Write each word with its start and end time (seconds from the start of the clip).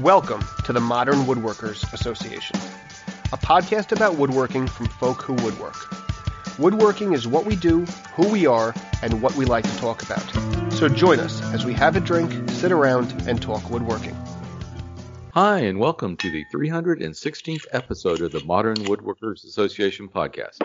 Welcome 0.00 0.42
to 0.64 0.72
the 0.72 0.80
Modern 0.80 1.26
Woodworkers 1.26 1.92
Association, 1.92 2.56
a 3.34 3.36
podcast 3.36 3.92
about 3.92 4.14
woodworking 4.14 4.66
from 4.66 4.86
folk 4.86 5.20
who 5.20 5.34
woodwork. 5.34 5.76
Woodworking 6.58 7.12
is 7.12 7.28
what 7.28 7.44
we 7.44 7.54
do, 7.54 7.84
who 8.14 8.26
we 8.30 8.46
are, 8.46 8.72
and 9.02 9.20
what 9.20 9.34
we 9.34 9.44
like 9.44 9.64
to 9.64 9.76
talk 9.76 10.02
about. 10.02 10.24
So 10.72 10.88
join 10.88 11.20
us 11.20 11.42
as 11.52 11.66
we 11.66 11.74
have 11.74 11.96
a 11.96 12.00
drink, 12.00 12.32
sit 12.48 12.72
around, 12.72 13.12
and 13.28 13.42
talk 13.42 13.68
woodworking. 13.68 14.16
Hi, 15.34 15.58
and 15.58 15.78
welcome 15.78 16.16
to 16.16 16.30
the 16.30 16.46
316th 16.50 17.66
episode 17.72 18.22
of 18.22 18.32
the 18.32 18.42
Modern 18.44 18.76
Woodworkers 18.76 19.44
Association 19.44 20.08
podcast. 20.08 20.62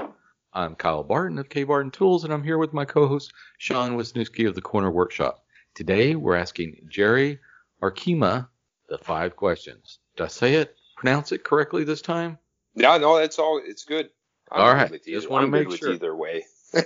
I'm 0.53 0.75
Kyle 0.75 1.03
Barton 1.03 1.39
of 1.39 1.49
K 1.49 1.65
Barton 1.65 1.91
Tools, 1.91 2.23
and 2.23 2.31
I'm 2.31 2.43
here 2.45 2.57
with 2.57 2.71
my 2.71 2.85
co-host 2.85 3.33
Sean 3.57 3.97
Wisniewski 3.97 4.47
of 4.47 4.55
the 4.55 4.61
Corner 4.61 4.91
Workshop. 4.91 5.43
Today, 5.73 6.15
we're 6.15 6.37
asking 6.37 6.87
Jerry 6.87 7.41
Arkema 7.83 8.47
the 8.89 8.97
five 8.97 9.35
questions. 9.35 9.99
Did 10.15 10.23
I 10.25 10.27
say 10.27 10.55
it, 10.55 10.75
pronounce 10.97 11.31
it 11.31 11.43
correctly 11.43 11.83
this 11.83 12.01
time? 12.01 12.37
Yeah, 12.75 12.97
no, 12.97 13.17
it's 13.17 13.39
all 13.39 13.61
it's 13.63 13.83
good. 13.83 14.09
I'm 14.51 14.61
all 14.61 14.73
right, 14.73 15.03
just 15.03 15.29
want 15.29 15.45
to 15.45 15.47
make 15.47 15.71
sure. 15.77 15.93
Either 15.93 16.15
way, 16.15 16.45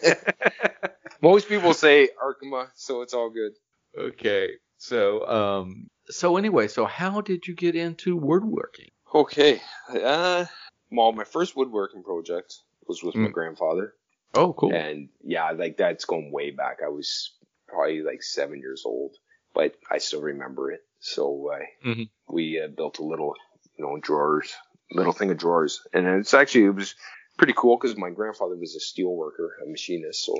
most 1.21 1.49
people 1.49 1.73
say 1.73 2.09
Arkema, 2.23 2.69
so 2.75 3.01
it's 3.01 3.13
all 3.13 3.29
good. 3.29 3.51
Okay, 3.97 4.51
so 4.77 5.27
um, 5.27 5.89
so 6.09 6.37
anyway, 6.37 6.67
so 6.67 6.85
how 6.85 7.21
did 7.21 7.47
you 7.47 7.55
get 7.55 7.75
into 7.75 8.15
woodworking? 8.15 8.91
Okay, 9.13 9.61
uh, 9.89 10.45
well, 10.91 11.11
my 11.11 11.23
first 11.23 11.55
woodworking 11.55 12.03
project 12.03 12.55
was 12.87 13.03
with 13.03 13.15
mm. 13.15 13.23
my 13.23 13.29
grandfather. 13.29 13.93
Oh, 14.35 14.53
cool. 14.53 14.73
And 14.73 15.09
yeah, 15.23 15.51
like 15.51 15.77
that's 15.77 16.05
going 16.05 16.31
way 16.31 16.51
back. 16.51 16.77
I 16.85 16.89
was 16.89 17.33
probably 17.67 18.01
like 18.01 18.21
seven 18.21 18.59
years 18.59 18.83
old, 18.85 19.15
but 19.53 19.75
I 19.89 19.97
still 19.97 20.21
remember 20.21 20.71
it. 20.71 20.81
So 20.99 21.51
uh, 21.53 21.87
mm-hmm. 21.87 22.33
we 22.33 22.61
uh, 22.61 22.67
built 22.67 22.99
a 22.99 23.03
little, 23.03 23.35
you 23.77 23.85
know, 23.85 23.97
drawers, 23.97 24.53
little 24.91 25.13
thing 25.13 25.31
of 25.31 25.37
drawers, 25.37 25.81
and 25.93 26.05
it's 26.05 26.33
actually 26.33 26.65
it 26.65 26.75
was 26.75 26.95
pretty 27.37 27.53
cool 27.55 27.77
because 27.77 27.97
my 27.97 28.09
grandfather 28.09 28.55
was 28.55 28.75
a 28.75 28.79
steel 28.79 29.15
worker, 29.15 29.57
a 29.65 29.69
machinist, 29.69 30.25
so 30.25 30.35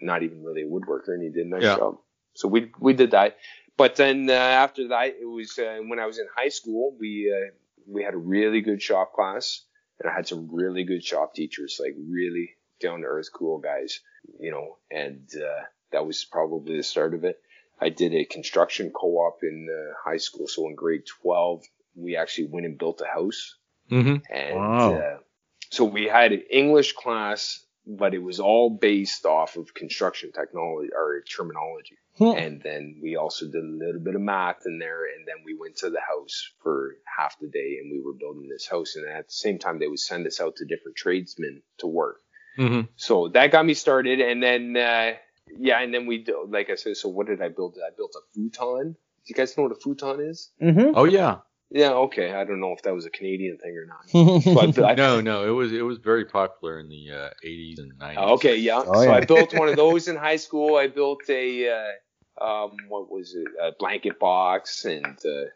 not 0.00 0.22
even 0.22 0.42
really 0.42 0.62
a 0.62 0.66
woodworker, 0.66 1.08
and 1.08 1.22
he 1.22 1.30
did 1.30 1.46
a 1.46 1.50
nice 1.50 1.62
yeah. 1.62 1.76
job. 1.76 1.98
So 2.34 2.48
we 2.48 2.72
we 2.80 2.94
did 2.94 3.10
that. 3.10 3.36
But 3.76 3.96
then 3.96 4.28
uh, 4.28 4.32
after 4.32 4.88
that, 4.88 5.16
it 5.20 5.26
was 5.26 5.58
uh, 5.58 5.78
when 5.86 5.98
I 5.98 6.06
was 6.06 6.18
in 6.18 6.26
high 6.34 6.48
school. 6.48 6.96
We 6.98 7.32
uh, 7.32 7.52
we 7.86 8.02
had 8.02 8.14
a 8.14 8.18
really 8.18 8.60
good 8.60 8.82
shop 8.82 9.12
class, 9.12 9.62
and 10.00 10.10
I 10.10 10.14
had 10.14 10.26
some 10.26 10.48
really 10.52 10.84
good 10.84 11.04
shop 11.04 11.34
teachers, 11.34 11.78
like 11.82 11.94
really 11.98 12.50
down 12.80 13.00
to 13.00 13.06
earth, 13.06 13.28
cool 13.32 13.58
guys, 13.58 14.00
you 14.38 14.50
know. 14.50 14.78
And 14.90 15.28
uh, 15.36 15.64
that 15.92 16.06
was 16.06 16.24
probably 16.24 16.76
the 16.76 16.82
start 16.82 17.14
of 17.14 17.24
it. 17.24 17.40
I 17.82 17.88
did 17.88 18.14
a 18.14 18.24
construction 18.24 18.92
co-op 18.94 19.38
in 19.42 19.68
uh, 19.68 19.94
high 20.08 20.18
school. 20.18 20.46
So 20.46 20.68
in 20.68 20.76
grade 20.76 21.02
12, 21.22 21.64
we 21.96 22.16
actually 22.16 22.48
went 22.48 22.66
and 22.66 22.78
built 22.78 23.00
a 23.00 23.12
house. 23.12 23.56
Mm-hmm. 23.90 24.16
And 24.32 24.56
wow. 24.56 24.94
uh, 24.94 25.18
so 25.70 25.84
we 25.84 26.04
had 26.04 26.32
an 26.32 26.44
English 26.48 26.92
class, 26.92 27.64
but 27.84 28.14
it 28.14 28.22
was 28.22 28.38
all 28.38 28.70
based 28.70 29.26
off 29.26 29.56
of 29.56 29.74
construction 29.74 30.30
technology 30.32 30.90
or 30.94 31.22
terminology. 31.22 31.96
Hmm. 32.18 32.36
And 32.36 32.62
then 32.62 33.00
we 33.02 33.16
also 33.16 33.46
did 33.46 33.64
a 33.64 33.66
little 33.66 34.00
bit 34.00 34.14
of 34.14 34.20
math 34.20 34.60
in 34.64 34.78
there. 34.78 35.06
And 35.06 35.26
then 35.26 35.36
we 35.44 35.56
went 35.58 35.76
to 35.78 35.90
the 35.90 36.00
house 36.00 36.52
for 36.62 36.94
half 37.04 37.36
the 37.40 37.48
day 37.48 37.78
and 37.80 37.90
we 37.90 38.00
were 38.04 38.12
building 38.12 38.48
this 38.48 38.68
house. 38.68 38.94
And 38.94 39.08
at 39.08 39.26
the 39.26 39.32
same 39.32 39.58
time, 39.58 39.80
they 39.80 39.88
would 39.88 39.98
send 39.98 40.26
us 40.26 40.40
out 40.40 40.56
to 40.56 40.66
different 40.66 40.96
tradesmen 40.96 41.62
to 41.78 41.86
work. 41.88 42.18
Mm-hmm. 42.58 42.82
So 42.96 43.28
that 43.28 43.50
got 43.50 43.66
me 43.66 43.74
started. 43.74 44.20
And 44.20 44.42
then, 44.42 44.76
uh, 44.76 45.14
yeah, 45.48 45.80
and 45.80 45.92
then 45.92 46.06
we 46.06 46.18
do, 46.18 46.46
like 46.48 46.70
I 46.70 46.76
said. 46.76 46.96
So 46.96 47.08
what 47.08 47.26
did 47.26 47.42
I 47.42 47.48
build? 47.48 47.76
I 47.84 47.90
built 47.96 48.14
a 48.16 48.22
futon. 48.34 48.92
Do 48.92 48.96
you 49.26 49.34
guys 49.34 49.56
know 49.56 49.64
what 49.64 49.72
a 49.72 49.76
futon 49.76 50.20
is? 50.20 50.50
Mm-hmm. 50.60 50.92
Oh 50.94 51.04
yeah. 51.04 51.38
Yeah. 51.70 51.92
Okay. 51.92 52.32
I 52.32 52.44
don't 52.44 52.60
know 52.60 52.72
if 52.72 52.82
that 52.82 52.94
was 52.94 53.06
a 53.06 53.10
Canadian 53.10 53.58
thing 53.58 53.76
or 53.76 53.86
not. 53.86 54.74
but 54.74 54.84
I, 54.84 54.94
no, 54.94 55.20
no, 55.20 55.44
it 55.46 55.50
was 55.50 55.72
it 55.72 55.82
was 55.82 55.98
very 55.98 56.26
popular 56.26 56.78
in 56.80 56.88
the 56.88 57.10
uh, 57.10 57.30
80s 57.44 57.78
and 57.78 57.92
90s. 57.98 58.32
Okay. 58.34 58.56
Yeah. 58.56 58.82
Oh, 58.86 58.94
so 58.94 59.02
yeah. 59.02 59.12
I 59.12 59.20
built 59.20 59.54
one 59.54 59.68
of 59.68 59.76
those 59.84 60.08
in 60.08 60.16
high 60.16 60.36
school. 60.36 60.76
I 60.76 60.88
built 60.88 61.22
a 61.28 61.68
uh, 61.68 62.44
um, 62.44 62.76
what 62.88 63.10
was 63.10 63.34
it? 63.34 63.46
A 63.60 63.72
blanket 63.78 64.18
box 64.18 64.84
and 64.84 65.06
uh, 65.06 65.48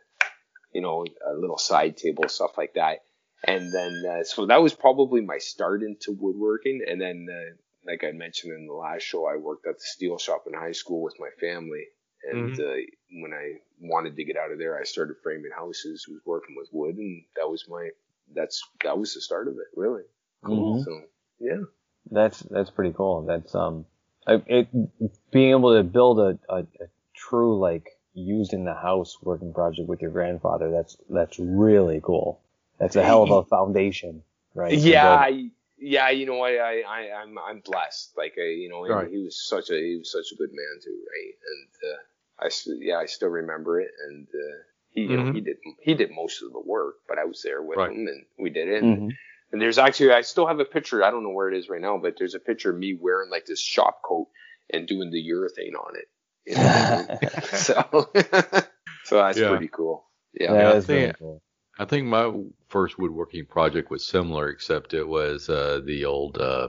you 0.73 0.81
know 0.81 1.05
a 1.27 1.35
little 1.35 1.59
side 1.59 1.97
table 1.97 2.29
stuff 2.29 2.57
like 2.57 2.75
that. 2.75 3.01
And 3.45 3.73
then 3.73 4.03
uh, 4.09 4.25
so 4.25 4.47
that 4.47 4.63
was 4.63 4.75
probably 4.75 5.21
my 5.21 5.39
start 5.39 5.83
into 5.83 6.13
woodworking. 6.13 6.83
And 6.89 7.01
then 7.01 7.27
uh, 7.31 7.57
like 7.87 8.05
I 8.05 8.13
mentioned 8.13 8.53
in 8.53 8.67
the 8.67 8.75
last 8.75 9.03
show, 9.03 9.27
I 9.27 9.37
worked 9.37 9.67
at 9.67 9.79
the 9.79 9.85
steel 9.85 10.19
shop 10.19 10.45
in 10.47 10.55
high 10.55 10.73
school 10.73 11.03
with 11.03 11.15
my 11.19 11.31
family. 11.41 11.85
And 12.31 12.57
mm-hmm. 12.57 12.63
uh, 12.63 13.23
when 13.23 13.33
I 13.33 13.59
wanted 13.81 14.17
to 14.17 14.25
get 14.25 14.37
out 14.37 14.51
of 14.51 14.59
there, 14.59 14.79
I 14.79 14.85
started 14.85 15.17
framing 15.23 15.51
houses, 15.57 16.07
was 16.09 16.21
working 16.25 16.57
with 16.57 16.69
wood, 16.73 16.97
and 16.97 17.23
that 17.37 17.49
was 17.49 17.65
my 17.69 17.91
that's 18.35 18.63
that 18.83 18.99
was 18.99 19.15
the 19.15 19.21
start 19.21 19.49
of 19.49 19.55
it, 19.55 19.69
really. 19.77 20.03
Cool. 20.45 20.75
Mm-hmm. 20.77 20.83
So 20.83 21.01
yeah, 21.39 21.63
that's 22.11 22.41
that's 22.41 22.71
pretty 22.71 22.95
cool. 22.97 23.23
That's 23.23 23.55
um, 23.55 23.87
it 24.27 24.69
being 25.31 25.51
able 25.51 25.77
to 25.77 25.85
build 25.85 26.19
a, 26.19 26.39
a, 26.49 26.59
a 26.59 26.89
true 27.15 27.59
like 27.59 27.91
used 28.15 28.53
in 28.53 28.65
the 28.65 28.75
house 28.75 29.19
working 29.23 29.53
project 29.53 29.89
with 29.89 30.01
your 30.01 30.11
grandfather. 30.11 30.71
That's 30.71 30.97
that's 31.09 31.39
really 31.39 32.01
cool. 32.03 32.41
That's 32.79 32.97
a 32.97 33.05
hell 33.05 33.23
of 33.23 33.31
a 33.31 33.45
foundation, 33.49 34.23
right? 34.55 34.77
Yeah, 34.77 35.31
yeah, 35.87 36.11
you 36.11 36.27
know, 36.27 36.41
I, 36.41 36.55
I, 36.55 36.83
I 36.87 37.23
I'm, 37.23 37.39
I'm 37.39 37.61
blessed. 37.65 38.15
Like, 38.17 38.35
I, 38.39 38.49
you 38.49 38.69
know, 38.69 38.85
right. 38.87 39.09
he 39.09 39.19
was 39.23 39.47
such 39.47 39.71
a, 39.71 39.75
he 39.75 39.97
was 39.99 40.11
such 40.11 40.33
a 40.33 40.37
good 40.37 40.51
man 40.51 40.81
too, 40.83 40.99
right? 41.15 41.35
And 41.47 41.93
uh, 41.93 42.47
I, 42.47 42.75
yeah, 42.81 42.97
I 42.97 43.07
still 43.07 43.29
remember 43.29 43.81
it. 43.81 43.93
And 44.09 44.27
uh, 44.27 44.57
he, 44.91 45.03
you 45.03 45.09
mm-hmm. 45.11 45.27
know, 45.27 45.33
he 45.33 45.41
did, 45.41 45.57
he 45.81 45.95
did 45.95 46.11
most 46.11 46.43
of 46.43 46.53
the 46.53 46.61
work, 46.61 46.97
but 47.09 47.19
I 47.19 47.25
was 47.25 47.41
there 47.43 47.63
with 47.63 47.79
right. 47.79 47.93
him, 47.93 48.09
and 48.09 48.25
we 48.37 48.51
did 48.51 48.69
it. 48.69 48.83
And, 48.83 48.97
mm-hmm. 48.97 49.09
and 49.53 49.63
there's 49.63 49.79
actually, 49.79 50.11
I 50.11 50.23
still 50.23 50.49
have 50.49 50.59
a 50.59 50.65
picture. 50.65 51.05
I 51.05 51.13
don't 51.13 51.23
know 51.23 51.31
where 51.31 51.53
it 51.53 51.57
is 51.57 51.69
right 51.69 51.81
now, 51.81 51.99
but 51.99 52.15
there's 52.19 52.35
a 52.35 52.41
picture 52.41 52.71
of 52.71 52.79
me 52.79 52.99
wearing 53.01 53.31
like 53.31 53.47
this 53.47 53.61
shop 53.61 54.03
coat 54.03 54.27
and 54.73 54.89
doing 54.89 55.13
the 55.13 55.23
urethane 55.23 55.79
on 55.79 55.95
it. 55.95 56.09
You 56.47 56.57
know? 56.57 57.19
so, 57.53 58.11
so 59.05 59.17
that's 59.19 59.39
yeah. 59.39 59.51
pretty 59.51 59.69
cool. 59.69 60.05
Yeah, 60.35 60.53
that 60.53 60.77
is 60.77 60.87
pretty 60.87 61.13
cool. 61.13 61.43
I 61.79 61.85
think 61.85 62.07
my 62.07 62.33
first 62.69 62.99
woodworking 62.99 63.47
project 63.47 63.91
was 63.91 64.07
similar, 64.07 64.49
except 64.49 64.95
it 64.95 65.07
was 65.07 65.49
uh, 65.49 65.81
the 65.85 66.07
old 66.07 66.39
uh, 66.39 66.69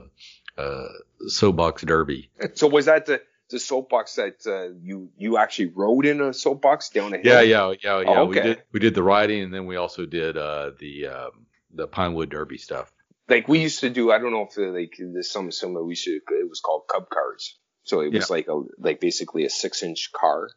uh, 0.56 0.88
soapbox 1.26 1.82
derby. 1.82 2.30
So 2.54 2.68
was 2.68 2.86
that 2.86 3.06
the 3.06 3.22
the 3.50 3.58
soapbox 3.58 4.16
that 4.16 4.46
uh, 4.46 4.76
you 4.82 5.10
you 5.16 5.38
actually 5.38 5.72
rode 5.74 6.04
in 6.04 6.20
a 6.20 6.34
soapbox 6.34 6.90
down 6.90 7.14
a 7.14 7.18
hill? 7.18 7.26
Yeah, 7.26 7.40
yeah, 7.40 7.74
yeah, 7.82 8.00
yeah. 8.00 8.06
Oh, 8.06 8.28
okay. 8.28 8.40
We 8.40 8.46
did 8.46 8.62
we 8.72 8.80
did 8.80 8.94
the 8.94 9.02
riding, 9.02 9.42
and 9.44 9.54
then 9.54 9.66
we 9.66 9.76
also 9.76 10.04
did 10.04 10.36
uh, 10.36 10.72
the 10.78 11.06
um, 11.06 11.46
the 11.72 11.86
Pinewood 11.86 12.30
Derby 12.30 12.58
stuff. 12.58 12.92
Like 13.28 13.48
we 13.48 13.60
used 13.60 13.80
to 13.80 13.90
do. 13.90 14.12
I 14.12 14.18
don't 14.18 14.32
know 14.32 14.42
if 14.42 14.54
the, 14.54 14.66
like 14.66 14.94
there's 14.98 15.30
something 15.30 15.52
similar. 15.52 15.84
We 15.84 15.94
should. 15.94 16.20
It 16.28 16.48
was 16.48 16.60
called 16.60 16.82
Cub 16.88 17.08
cars. 17.08 17.58
So 17.84 18.00
it 18.00 18.12
was 18.12 18.28
yeah. 18.28 18.36
like 18.36 18.48
a 18.48 18.60
like 18.78 19.00
basically 19.00 19.46
a 19.46 19.50
six 19.50 19.82
inch 19.82 20.12
car. 20.12 20.50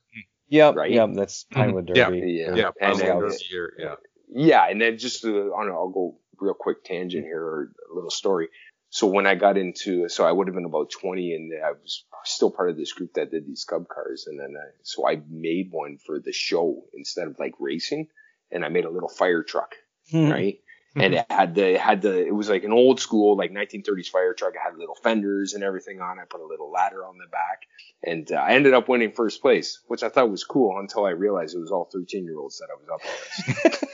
Yeah, 0.50 0.74
right. 0.76 0.92
Yeah, 0.92 1.08
that's 1.10 1.46
Pinewood 1.46 1.86
mm-hmm. 1.86 1.94
Derby. 1.94 2.20
Yeah, 2.20 2.56
yeah, 2.56 2.56
yeah. 2.56 2.72
Pinewood 2.78 3.32
Derby. 3.32 3.74
Yeah 3.80 3.96
yeah, 4.32 4.68
and 4.70 4.82
then 4.82 4.98
just 4.98 5.22
to, 5.22 5.54
I 5.54 5.62
don't 5.62 5.70
know, 5.70 5.76
I'll 5.76 5.90
go 5.90 6.18
real 6.40 6.54
quick 6.54 6.84
tangent 6.84 7.26
here 7.26 7.44
or 7.44 7.72
a 7.92 7.96
little 7.96 8.10
story. 8.10 8.48
So 8.90 9.08
when 9.08 9.26
I 9.26 9.36
got 9.36 9.58
into, 9.58 10.10
so 10.10 10.26
I 10.26 10.32
would 10.32 10.48
have 10.48 10.56
been 10.56 10.66
about 10.66 10.90
20 10.90 11.34
and 11.34 11.52
I 11.64 11.72
was 11.72 12.04
still 12.26 12.52
part 12.52 12.70
of 12.70 12.78
this 12.78 12.92
group 12.92 13.14
that 13.14 13.32
did 13.32 13.48
these 13.48 13.64
Cub 13.64 13.88
cars. 13.88 14.26
And 14.28 14.40
then 14.40 14.54
I, 14.58 14.68
so 14.84 15.08
I 15.08 15.22
made 15.30 15.70
one 15.72 15.98
for 15.98 16.20
the 16.20 16.34
show 16.34 16.84
instead 16.94 17.28
of 17.28 17.40
like 17.40 17.54
racing 17.60 18.08
and 18.52 18.66
I 18.66 18.70
made 18.70 18.86
a 18.86 18.90
little 18.90 19.10
fire 19.10 19.44
truck, 19.44 19.76
hmm. 20.10 20.30
right? 20.30 20.60
And 20.96 21.14
it 21.14 21.26
had 21.30 21.56
the 21.56 21.76
it 21.76 21.80
had 21.80 22.02
the 22.02 22.26
it 22.26 22.34
was 22.34 22.50
like 22.50 22.64
an 22.64 22.74
old 22.74 23.00
school 23.00 23.38
like 23.38 23.52
1930s 23.52 24.10
fire 24.10 24.34
truck. 24.34 24.56
It 24.56 24.62
had 24.64 24.78
little 24.78 24.96
fenders 24.96 25.54
and 25.54 25.64
everything 25.64 26.02
on 26.02 26.20
it. 26.20 26.24
I 26.24 26.26
put 26.26 26.42
a 26.42 26.46
little 26.46 26.72
ladder 26.72 27.06
on 27.06 27.18
the 27.18 27.28
back, 27.28 27.68
and 28.04 28.32
uh, 28.32 28.36
I 28.36 28.54
ended 28.54 28.74
up 28.74 28.90
winning 28.90 29.12
first 29.12 29.42
place, 29.42 29.80
which 29.88 30.04
I 30.04 30.10
thought 30.10 30.30
was 30.30 30.44
cool 30.44 30.78
until 30.80 31.06
I 31.06 31.12
realized 31.12 31.56
it 31.56 31.60
was 31.60 31.72
all 31.72 31.90
13 31.92 32.26
year 32.26 32.38
olds 32.38 32.60
that 32.60 32.70
I 32.70 32.76
was 32.76 32.90
up 32.90 33.02
against. 33.48 33.86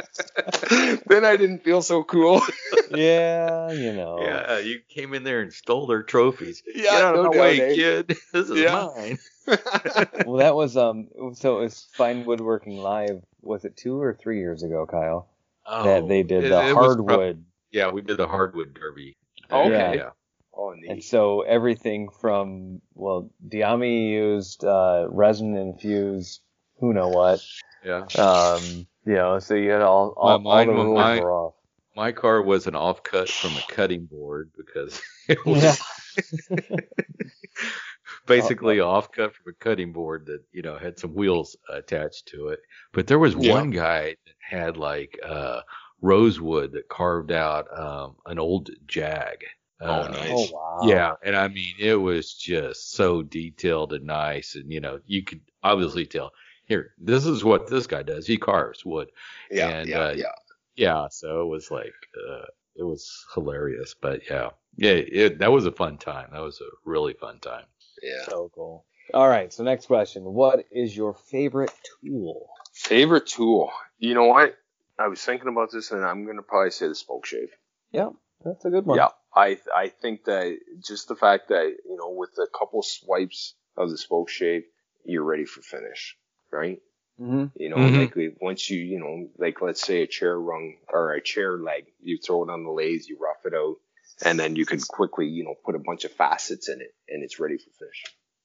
then 1.06 1.24
I 1.24 1.36
didn't 1.36 1.64
feel 1.64 1.82
so 1.82 2.04
cool. 2.04 2.42
yeah, 2.90 3.70
you 3.72 3.92
know. 3.92 4.18
Yeah, 4.20 4.58
you 4.58 4.80
came 4.88 5.14
in 5.14 5.24
there 5.24 5.40
and 5.40 5.52
stole 5.52 5.86
their 5.86 6.02
trophies. 6.02 6.62
Yeah, 6.66 6.82
Get 6.82 7.04
out 7.04 7.14
no 7.16 7.26
of 7.26 7.34
my 7.34 7.40
way, 7.40 7.60
eh? 7.60 7.74
kid. 7.74 8.16
This 8.32 8.50
is 8.50 8.58
yeah. 8.58 8.90
mine. 8.96 9.18
well, 10.26 10.38
that 10.38 10.54
was 10.54 10.76
um. 10.76 11.08
So 11.34 11.58
it 11.58 11.62
was 11.64 11.86
Fine 11.92 12.24
Woodworking 12.24 12.76
Live 12.76 13.22
was 13.44 13.64
it 13.64 13.76
two 13.76 14.00
or 14.00 14.14
three 14.14 14.38
years 14.38 14.62
ago, 14.62 14.86
Kyle? 14.86 15.28
Oh, 15.66 15.84
that 15.84 16.08
they 16.08 16.22
did 16.22 16.44
the 16.44 16.60
it 16.60 16.74
hardwood. 16.74 17.36
Prob- 17.36 17.44
yeah, 17.70 17.90
we 17.90 18.02
did 18.02 18.16
the 18.16 18.26
hardwood 18.26 18.74
derby. 18.74 19.16
Oh, 19.50 19.64
okay. 19.64 19.96
Yeah. 19.96 20.10
Oh, 20.56 20.72
neat. 20.72 20.90
And 20.90 21.04
so 21.04 21.42
everything 21.42 22.08
from 22.08 22.80
well, 22.94 23.30
Diami 23.46 24.10
used 24.10 24.64
uh, 24.64 25.06
resin 25.08 25.56
infused, 25.56 26.40
who 26.78 26.92
know 26.92 27.08
what. 27.08 27.40
Yeah. 27.84 28.06
Um, 28.16 28.86
you 29.06 29.14
know, 29.14 29.38
so 29.38 29.54
you 29.54 29.70
had 29.70 29.82
all 29.82 30.14
all, 30.16 30.46
all 30.46 30.66
the 30.66 30.72
rules 30.72 30.98
my, 30.98 31.18
were 31.18 31.32
off. 31.32 31.54
My 31.96 32.12
car 32.12 32.42
was 32.42 32.66
an 32.66 32.74
offcut 32.74 33.28
from 33.28 33.56
a 33.56 33.62
cutting 33.68 34.06
board 34.06 34.50
because 34.56 35.00
it 35.28 35.44
was 35.44 35.62
yeah. 35.62 36.56
Basically, 38.26 38.80
uh, 38.80 38.84
offcut 38.84 39.32
from 39.32 39.50
a 39.50 39.52
cutting 39.52 39.92
board 39.92 40.26
that 40.26 40.42
you 40.52 40.62
know 40.62 40.76
had 40.76 40.98
some 40.98 41.14
wheels 41.14 41.56
attached 41.68 42.26
to 42.28 42.48
it. 42.48 42.60
But 42.92 43.06
there 43.06 43.18
was 43.18 43.34
yeah. 43.34 43.52
one 43.52 43.70
guy 43.70 44.16
that 44.26 44.34
had 44.38 44.76
like 44.76 45.18
uh, 45.24 45.60
rosewood 46.00 46.72
that 46.72 46.88
carved 46.88 47.32
out 47.32 47.66
um, 47.78 48.16
an 48.26 48.38
old 48.38 48.70
Jag. 48.86 49.44
Oh, 49.80 50.02
uh, 50.02 50.08
nice. 50.08 50.30
Oh, 50.30 50.48
wow. 50.52 50.88
Yeah, 50.88 51.14
and 51.22 51.36
I 51.36 51.48
mean 51.48 51.74
it 51.78 51.96
was 51.96 52.34
just 52.34 52.92
so 52.92 53.22
detailed 53.22 53.92
and 53.92 54.06
nice, 54.06 54.54
and 54.54 54.72
you 54.72 54.80
know 54.80 55.00
you 55.06 55.22
could 55.22 55.40
obviously 55.62 56.06
tell 56.06 56.32
here 56.66 56.94
this 56.98 57.26
is 57.26 57.44
what 57.44 57.66
this 57.68 57.86
guy 57.86 58.02
does. 58.02 58.26
He 58.26 58.36
carves 58.36 58.84
wood. 58.84 59.10
Yeah, 59.50 59.68
and, 59.68 59.88
yeah, 59.88 59.98
uh, 59.98 60.14
yeah. 60.16 60.26
Yeah, 60.76 61.06
so 61.08 61.42
it 61.42 61.46
was 61.46 61.70
like 61.70 61.94
uh, 62.28 62.46
it 62.76 62.82
was 62.82 63.26
hilarious, 63.34 63.94
but 64.00 64.22
yeah, 64.28 64.50
yeah, 64.76 64.90
it, 64.90 65.38
that 65.38 65.52
was 65.52 65.66
a 65.66 65.72
fun 65.72 65.98
time. 65.98 66.30
That 66.32 66.42
was 66.42 66.60
a 66.60 66.70
really 66.84 67.12
fun 67.14 67.38
time. 67.38 67.64
Yeah. 68.04 68.24
So 68.28 68.50
cool. 68.54 68.84
All 69.12 69.28
right, 69.28 69.52
so 69.52 69.64
next 69.64 69.86
question. 69.86 70.24
What 70.24 70.64
is 70.70 70.96
your 70.96 71.14
favorite 71.14 71.72
tool? 72.02 72.48
Favorite 72.72 73.26
tool? 73.26 73.70
You 73.98 74.14
know 74.14 74.26
what? 74.26 74.56
I 74.98 75.08
was 75.08 75.20
thinking 75.20 75.48
about 75.48 75.72
this, 75.72 75.90
and 75.90 76.04
I'm 76.04 76.26
gonna 76.26 76.42
probably 76.42 76.70
say 76.70 76.88
the 76.88 76.94
spoke 76.94 77.26
shave. 77.26 77.50
Yeah, 77.92 78.10
that's 78.44 78.64
a 78.64 78.70
good 78.70 78.86
one. 78.86 78.98
Yeah, 78.98 79.08
I 79.34 79.58
I 79.74 79.88
think 79.88 80.24
that 80.24 80.56
just 80.86 81.08
the 81.08 81.16
fact 81.16 81.48
that 81.48 81.76
you 81.84 81.96
know 81.96 82.10
with 82.10 82.30
a 82.38 82.46
couple 82.56 82.82
swipes 82.82 83.54
of 83.76 83.90
the 83.90 83.98
spoke 83.98 84.28
shave, 84.30 84.64
you're 85.04 85.24
ready 85.24 85.44
for 85.44 85.62
finish, 85.62 86.16
right? 86.52 86.80
Mm-hmm. 87.20 87.44
You 87.56 87.68
know, 87.68 87.76
mm-hmm. 87.76 88.18
like 88.20 88.36
once 88.40 88.68
you, 88.70 88.80
you 88.80 88.98
know, 88.98 89.28
like 89.38 89.60
let's 89.60 89.82
say 89.82 90.02
a 90.02 90.06
chair 90.06 90.38
rung 90.38 90.74
or 90.88 91.12
a 91.12 91.22
chair 91.22 91.56
leg, 91.56 91.86
you 92.02 92.18
throw 92.18 92.42
it 92.44 92.50
on 92.50 92.64
the 92.64 92.70
lathe, 92.70 93.02
you 93.06 93.18
rough 93.20 93.44
it 93.44 93.54
out, 93.54 93.76
and 94.22 94.38
then 94.38 94.56
you 94.56 94.66
can 94.66 94.80
quickly, 94.80 95.26
you 95.26 95.44
know, 95.44 95.54
put 95.64 95.74
a 95.74 95.78
bunch 95.78 96.04
of 96.04 96.12
facets 96.12 96.68
in 96.68 96.80
it, 96.80 96.94
and 97.08 97.22
it's 97.22 97.40
ready 97.40 97.58
for 97.58 97.70
fish, 97.86 98.04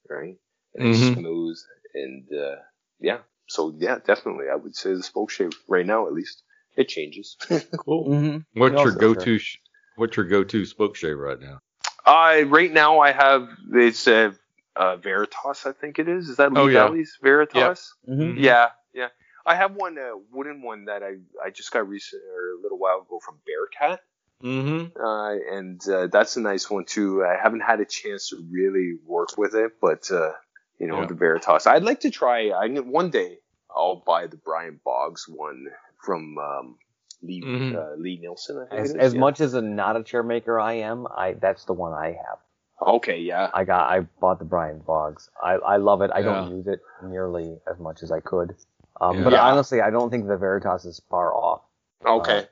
right? 0.09 0.35
And 0.75 0.89
it's 0.89 0.99
mm-hmm. 0.99 1.19
smooth, 1.19 1.57
and 1.93 2.27
uh, 2.33 2.55
yeah. 2.99 3.19
So 3.47 3.73
yeah, 3.77 3.97
definitely, 4.05 4.45
I 4.51 4.55
would 4.55 4.75
say 4.75 4.93
the 4.93 5.03
spoke 5.03 5.31
shave 5.31 5.51
right 5.67 5.85
now, 5.85 6.07
at 6.07 6.13
least, 6.13 6.43
it 6.77 6.87
changes. 6.87 7.35
cool. 7.77 8.09
Mm-hmm. 8.09 8.59
What's 8.59 8.81
your 8.81 8.91
go-to? 8.91 9.39
Sure. 9.39 9.59
What's 9.95 10.15
your 10.15 10.27
go-to 10.27 10.65
spoke 10.65 10.95
shave 10.95 11.17
right 11.17 11.39
now? 11.39 11.59
Uh, 12.05 12.43
right 12.47 12.71
now 12.71 12.99
I 12.99 13.11
have 13.11 13.49
it's 13.73 14.07
a 14.07 14.33
uh, 14.75 14.95
Veritas, 14.95 15.65
I 15.65 15.73
think 15.73 15.99
it 15.99 16.07
is. 16.07 16.29
Is 16.29 16.37
that 16.37 16.53
Lee 16.53 16.61
oh, 16.61 16.67
yeah. 16.67 16.85
Valley's 16.85 17.17
Veritas? 17.21 17.93
Yeah. 18.07 18.13
Mm-hmm. 18.13 18.39
yeah, 18.39 18.67
yeah. 18.93 19.07
I 19.45 19.55
have 19.55 19.75
one 19.75 19.97
uh, 19.97 20.11
wooden 20.31 20.61
one 20.61 20.85
that 20.85 21.03
I 21.03 21.15
I 21.43 21.49
just 21.49 21.71
got 21.71 21.87
recent 21.87 22.21
or 22.23 22.57
a 22.57 22.61
little 22.61 22.77
while 22.77 23.01
ago 23.01 23.19
from 23.23 23.39
Bearcat. 23.45 23.99
Mm-hmm. 24.43 25.01
Uh, 25.01 25.57
and 25.57 25.81
uh, 25.89 26.07
that's 26.07 26.37
a 26.37 26.41
nice 26.41 26.69
one 26.69 26.85
too. 26.85 27.23
I 27.23 27.41
haven't 27.41 27.61
had 27.61 27.81
a 27.81 27.85
chance 27.85 28.29
to 28.29 28.37
really 28.49 28.93
work 29.05 29.37
with 29.37 29.53
it, 29.53 29.73
but 29.81 30.09
uh, 30.11 30.31
you 30.79 30.87
know 30.87 31.01
yeah. 31.01 31.07
the 31.07 31.13
Veritas. 31.13 31.67
I'd 31.67 31.83
like 31.83 32.01
to 32.01 32.09
try. 32.09 32.49
I 32.49 32.67
one 32.67 33.09
day 33.09 33.39
I'll 33.69 34.01
buy 34.05 34.27
the 34.27 34.37
Brian 34.37 34.79
Boggs 34.83 35.25
one 35.27 35.67
from 36.03 36.37
um, 36.37 36.77
Lee 37.21 37.41
mm-hmm. 37.41 37.75
Uh, 37.75 37.95
Lie-Nielsen. 37.97 38.67
As, 38.71 38.95
as 38.95 39.13
yeah. 39.13 39.19
much 39.19 39.41
as 39.41 39.53
a 39.53 39.61
not 39.61 39.97
a 39.97 40.03
chair 40.03 40.23
maker 40.23 40.59
I 40.59 40.73
am, 40.73 41.05
I 41.07 41.33
that's 41.33 41.65
the 41.65 41.73
one 41.73 41.93
I 41.93 42.07
have. 42.07 42.39
Okay, 42.81 43.19
yeah. 43.19 43.49
I 43.53 43.65
got 43.65 43.89
I 43.89 44.01
bought 44.21 44.39
the 44.39 44.45
Brian 44.45 44.79
Boggs. 44.79 45.29
I 45.41 45.55
I 45.55 45.77
love 45.77 46.01
it. 46.01 46.11
I 46.13 46.19
yeah. 46.19 46.25
don't 46.25 46.55
use 46.55 46.67
it 46.67 46.79
nearly 47.03 47.57
as 47.69 47.77
much 47.77 48.03
as 48.03 48.11
I 48.11 48.21
could. 48.21 48.55
Um, 49.01 49.17
yeah. 49.17 49.23
But 49.25 49.33
honestly, 49.33 49.81
I 49.81 49.89
don't 49.89 50.09
think 50.09 50.27
the 50.27 50.37
Veritas 50.37 50.85
is 50.85 51.01
far 51.09 51.33
off. 51.33 51.61
Okay. 52.05 52.47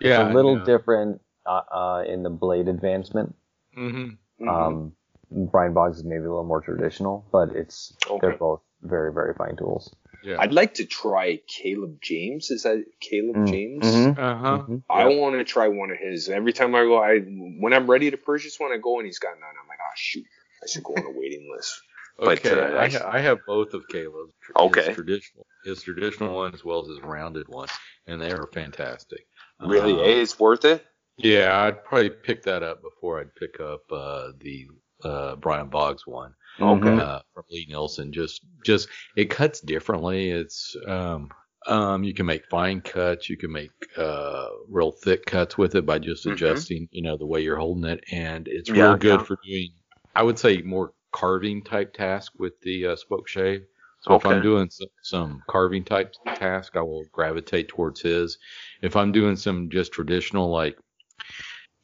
Yeah. 0.00 0.30
a 0.30 0.32
little 0.32 0.64
different 0.64 1.20
uh, 1.46 1.60
uh, 1.70 2.04
in 2.06 2.22
the 2.22 2.30
blade 2.30 2.68
advancement. 2.68 3.34
Mm-hmm. 3.76 4.48
Um, 4.48 4.92
Brian 5.30 5.74
Boggs 5.74 5.98
is 5.98 6.04
maybe 6.04 6.24
a 6.24 6.28
little 6.28 6.44
more 6.44 6.60
traditional, 6.60 7.26
but 7.32 7.50
it's 7.54 7.96
okay. 8.08 8.18
they're 8.20 8.36
both 8.36 8.60
very 8.82 9.12
very 9.12 9.34
fine 9.34 9.56
tools. 9.56 9.94
Yeah. 10.22 10.36
I'd 10.38 10.52
like 10.52 10.74
to 10.74 10.86
try 10.86 11.40
Caleb 11.46 11.98
James. 12.00 12.50
Is 12.50 12.62
that 12.62 12.82
Caleb 12.98 13.36
mm. 13.36 13.48
James? 13.48 13.84
Mm-hmm. 13.84 14.20
Uh-huh. 14.20 14.58
Mm-hmm. 14.58 14.76
I 14.88 15.04
want 15.08 15.36
to 15.36 15.44
try 15.44 15.68
one 15.68 15.90
of 15.90 15.98
his. 15.98 16.30
Every 16.30 16.54
time 16.54 16.74
I 16.74 16.80
go, 16.82 16.96
I 16.96 17.18
when 17.18 17.74
I'm 17.74 17.90
ready 17.90 18.10
to 18.10 18.16
purchase 18.16 18.58
one, 18.58 18.72
I 18.72 18.78
go 18.78 18.98
and 18.98 19.06
he's 19.06 19.18
got 19.18 19.34
none. 19.38 19.50
I'm 19.60 19.68
like, 19.68 19.78
oh 19.82 19.92
shoot, 19.96 20.24
I 20.62 20.66
should 20.66 20.82
go 20.82 20.94
on 20.94 21.04
a 21.04 21.10
waiting 21.18 21.50
list. 21.54 21.80
okay, 22.18 22.54
but, 22.54 22.74
uh, 22.74 22.78
I, 22.78 22.88
ha- 22.88 23.10
I, 23.12 23.20
have 23.20 23.38
both 23.44 23.74
of 23.74 23.88
Caleb's. 23.88 24.32
Okay. 24.56 24.86
His 24.86 24.94
traditional, 24.94 25.46
his 25.64 25.82
traditional 25.82 26.34
one 26.34 26.54
as 26.54 26.64
well 26.64 26.82
as 26.82 26.88
his 26.88 27.00
rounded 27.00 27.48
one, 27.48 27.68
and 28.06 28.20
they 28.20 28.30
are 28.30 28.48
fantastic. 28.52 29.26
Really, 29.60 29.92
um, 29.92 29.98
hey, 29.98 30.20
it's 30.20 30.38
worth 30.38 30.64
it. 30.64 30.84
Yeah, 31.16 31.62
I'd 31.62 31.84
probably 31.84 32.10
pick 32.10 32.42
that 32.42 32.62
up 32.62 32.82
before 32.82 33.20
I'd 33.20 33.34
pick 33.36 33.60
up 33.60 33.82
uh, 33.90 34.32
the 34.40 34.66
uh, 35.04 35.36
Brian 35.36 35.68
Boggs 35.68 36.06
one. 36.06 36.34
Okay. 36.60 36.88
Uh, 36.88 37.20
from 37.32 37.44
Lie-Nielsen. 37.50 38.12
Just, 38.12 38.42
just 38.64 38.88
it 39.16 39.30
cuts 39.30 39.60
differently. 39.60 40.30
It's, 40.30 40.76
um, 40.86 41.30
um, 41.66 42.04
you 42.04 42.14
can 42.14 42.26
make 42.26 42.46
fine 42.46 42.80
cuts. 42.80 43.28
You 43.28 43.36
can 43.36 43.52
make 43.52 43.70
uh, 43.96 44.48
real 44.68 44.92
thick 44.92 45.24
cuts 45.26 45.56
with 45.56 45.74
it 45.74 45.86
by 45.86 45.98
just 45.98 46.24
mm-hmm. 46.24 46.34
adjusting, 46.34 46.82
mm-hmm. 46.84 46.96
you 46.96 47.02
know, 47.02 47.16
the 47.16 47.26
way 47.26 47.40
you're 47.40 47.58
holding 47.58 47.90
it, 47.90 48.04
and 48.12 48.46
it's 48.48 48.70
real 48.70 48.92
yeah, 48.92 48.98
good 48.98 49.20
yeah. 49.20 49.26
for 49.26 49.38
doing. 49.44 49.70
I 50.14 50.22
would 50.22 50.38
say 50.38 50.62
more 50.62 50.92
carving 51.12 51.62
type 51.62 51.94
task 51.94 52.32
with 52.38 52.60
the 52.62 52.88
uh, 52.88 52.96
spoke 52.96 53.28
shave. 53.28 53.62
So 54.04 54.12
okay. 54.14 54.28
if 54.28 54.34
I'm 54.34 54.42
doing 54.42 54.68
some, 54.68 54.88
some, 55.02 55.42
carving 55.48 55.82
type 55.82 56.14
task, 56.34 56.76
I 56.76 56.82
will 56.82 57.04
gravitate 57.10 57.68
towards 57.68 58.02
his. 58.02 58.36
If 58.82 58.96
I'm 58.96 59.12
doing 59.12 59.34
some 59.34 59.70
just 59.70 59.92
traditional 59.92 60.50
like 60.50 60.76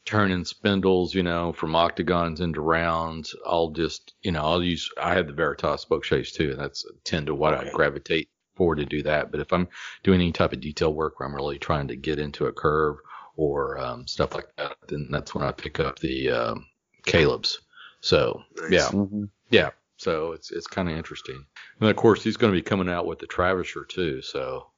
turning 0.04 0.44
spindles, 0.44 1.14
you 1.14 1.22
know, 1.22 1.52
from 1.52 1.76
octagons 1.76 2.40
into 2.40 2.60
rounds. 2.60 3.34
I'll 3.46 3.70
just, 3.70 4.14
you 4.22 4.32
know, 4.32 4.42
I'll 4.42 4.62
use, 4.62 4.90
I 5.00 5.14
have 5.14 5.26
the 5.26 5.32
Veritas 5.32 5.82
spoke 5.82 6.04
shaves 6.04 6.32
too, 6.32 6.50
and 6.50 6.58
that's 6.58 6.84
tend 7.04 7.26
to 7.26 7.34
what 7.34 7.54
okay. 7.54 7.68
I 7.68 7.72
gravitate 7.72 8.28
for 8.56 8.74
to 8.74 8.84
do 8.84 9.02
that. 9.02 9.30
But 9.30 9.40
if 9.40 9.52
I'm 9.52 9.68
doing 10.02 10.20
any 10.20 10.32
type 10.32 10.52
of 10.52 10.60
detail 10.60 10.92
work 10.92 11.18
where 11.18 11.28
I'm 11.28 11.34
really 11.34 11.58
trying 11.58 11.88
to 11.88 11.96
get 11.96 12.18
into 12.18 12.46
a 12.46 12.52
curve 12.52 12.96
or 13.36 13.78
um, 13.78 14.06
stuff 14.06 14.34
like 14.34 14.48
that, 14.56 14.76
then 14.88 15.08
that's 15.10 15.34
when 15.34 15.44
I 15.44 15.52
pick 15.52 15.80
up 15.80 15.98
the 15.98 16.30
um, 16.30 16.66
Caleb's. 17.06 17.60
So 18.00 18.42
nice. 18.56 18.70
yeah, 18.72 18.88
mm-hmm. 18.88 19.24
yeah. 19.50 19.70
So 20.00 20.32
it's 20.32 20.50
it's 20.50 20.66
kind 20.66 20.88
of 20.88 20.96
interesting. 20.96 21.44
And 21.78 21.90
of 21.90 21.94
course, 21.94 22.24
he's 22.24 22.38
going 22.38 22.50
to 22.50 22.56
be 22.56 22.62
coming 22.62 22.88
out 22.88 23.04
with 23.04 23.18
the 23.18 23.26
Travisher 23.26 23.84
too. 23.84 24.22
So. 24.22 24.68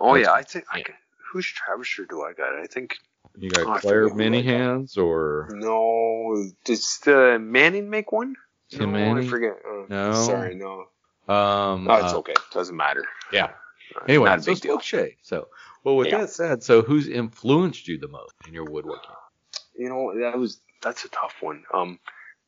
Oh 0.00 0.14
yeah, 0.14 0.32
I 0.32 0.42
think 0.42 0.64
I 0.72 0.80
can. 0.80 0.94
Whose 1.30 1.44
Travisher 1.46 2.06
do 2.06 2.22
I 2.22 2.32
got? 2.32 2.54
I 2.54 2.66
think 2.66 2.96
you 3.36 3.50
got 3.50 3.66
oh, 3.66 3.78
Claire 3.80 4.08
Minihan's 4.08 4.96
or 4.96 5.50
no? 5.52 6.42
Does 6.64 7.00
the 7.04 7.38
Manney 7.38 7.82
make 7.82 8.12
one? 8.12 8.36
Tim 8.70 8.92
no, 8.92 8.98
Manney? 8.98 9.26
I 9.26 9.28
forget. 9.28 9.56
Uh, 9.62 9.84
no, 9.90 10.12
sorry, 10.14 10.54
no. 10.54 10.86
Um, 11.28 11.86
oh, 11.86 11.94
it's 12.02 12.14
uh, 12.14 12.18
okay. 12.18 12.34
Doesn't 12.50 12.76
matter. 12.76 13.04
Yeah. 13.30 13.50
Uh, 13.94 14.04
anyway, 14.08 14.38
so 14.40 14.52
Spokeshave. 14.52 15.16
So, 15.20 15.48
well, 15.84 15.96
with 15.96 16.08
yeah. 16.08 16.20
that 16.20 16.30
said, 16.30 16.62
so 16.62 16.80
who's 16.80 17.08
influenced 17.08 17.88
you 17.88 17.98
the 17.98 18.08
most 18.08 18.32
in 18.48 18.54
your 18.54 18.64
woodworking? 18.64 19.10
You 19.76 19.90
know, 19.90 20.18
that 20.18 20.38
was 20.38 20.62
that's 20.80 21.04
a 21.04 21.08
tough 21.08 21.34
one. 21.42 21.64
Um, 21.74 21.98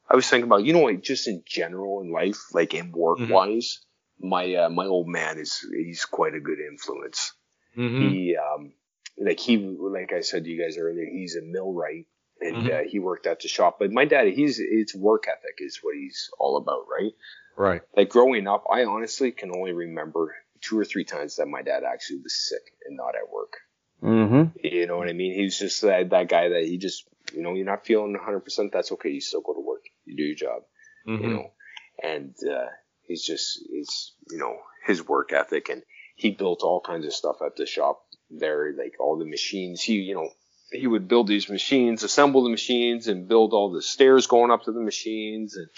I 0.09 0.17
was 0.17 0.29
thinking 0.29 0.47
about, 0.47 0.65
you 0.65 0.73
know, 0.73 0.83
like 0.83 1.03
just 1.03 1.27
in 1.27 1.43
general 1.47 2.01
in 2.01 2.13
life, 2.13 2.39
like 2.53 2.75
in 2.75 2.93
work 2.93 3.19
mm-hmm. 3.19 3.33
wise, 3.33 3.81
my 4.21 4.55
uh, 4.55 4.69
my 4.69 4.87
old 4.87 5.09
man 5.09 5.39
is 5.39 5.67
he's 5.71 6.05
quite 6.05 6.35
a 6.35 6.41
good 6.41 6.59
influence. 6.61 7.33
Mm-hmm. 7.77 8.09
He 8.09 8.37
um 8.37 8.73
like 9.19 9.41
he 9.41 9.59
like 9.59 10.13
I 10.13 10.21
said 10.21 10.45
to 10.45 10.51
you 10.51 10.63
guys 10.63 10.79
earlier, 10.79 11.07
he's 11.07 11.37
a 11.37 11.43
millwright 11.43 12.07
and 12.41 12.57
mm-hmm. 12.57 12.67
uh, 12.67 12.89
he 12.89 12.99
worked 12.99 13.27
at 13.27 13.41
the 13.41 13.49
shop. 13.49 13.79
But 13.79 13.93
my 13.93 14.05
dad, 14.05 14.29
he's 14.29 14.61
it's 14.61 14.95
work 14.95 15.27
ethic 15.29 15.59
is 15.59 15.81
what 15.83 15.95
he's 15.97 16.31
all 16.39 16.57
about, 16.57 16.85
right? 16.91 17.13
Right. 17.57 17.83
Like 17.97 18.11
growing 18.11 18.47
up, 18.47 18.65
I 18.73 18.85
honestly 18.85 19.33
can 19.33 19.51
only 19.57 19.73
remember 19.73 20.35
two 20.61 20.79
or 20.79 20.85
three 20.85 21.05
times 21.05 21.37
that 21.37 21.47
my 21.47 21.63
dad 21.63 21.83
actually 21.85 22.21
was 22.23 22.37
sick 22.37 22.63
and 22.87 22.97
not 22.97 23.15
at 23.15 23.33
work. 23.33 23.55
Mm-hmm. 24.03 24.59
You 24.63 24.87
know 24.87 24.99
what 24.99 25.09
I 25.09 25.15
mean? 25.15 25.35
He's 25.35 25.59
just 25.59 25.81
that 25.83 26.11
that 26.11 26.29
guy 26.29 26.51
that 26.51 26.65
he 26.65 26.77
just 26.77 27.09
you 27.33 27.43
know 27.43 27.55
you're 27.55 27.67
not 27.67 27.87
feeling 27.87 28.13
100. 28.13 28.41
percent 28.41 28.73
That's 28.73 28.93
okay. 28.93 29.11
You 29.11 29.21
still 29.21 29.43
go 29.43 29.55
to 29.55 29.61
work. 29.61 29.83
You 30.05 30.17
do 30.17 30.23
your 30.23 30.37
job. 30.37 30.63
Mm-hmm. 31.07 31.25
You 31.25 31.31
know, 31.31 31.51
and 32.03 32.35
uh, 32.51 32.67
he's 33.03 33.25
just 33.25 33.61
it's 33.71 34.15
you 34.31 34.39
know 34.39 34.57
his 34.87 35.07
work 35.07 35.33
ethic 35.33 35.69
and 35.69 35.83
he 36.17 36.31
built 36.31 36.63
all 36.63 36.81
kinds 36.81 37.07
of 37.07 37.13
stuff 37.13 37.37
at 37.45 37.57
the 37.57 37.67
shop 37.67 38.03
there, 38.31 38.73
like 38.77 38.95
all 38.99 39.19
the 39.19 39.27
machines. 39.27 39.83
He, 39.83 39.95
you 39.95 40.15
know, 40.15 40.31
he 40.73 40.87
would 40.87 41.07
build 41.07 41.29
these 41.29 41.49
machines, 41.49 42.03
assemble 42.03 42.43
the 42.43 42.51
machines, 42.51 43.07
and 43.07 43.29
build 43.29 43.53
all 43.53 43.71
the 43.71 43.83
stairs 43.83 44.27
going 44.27 44.51
up 44.51 44.65
to 44.65 44.73
the 44.73 44.81
machines, 44.81 45.57
and 45.57 45.69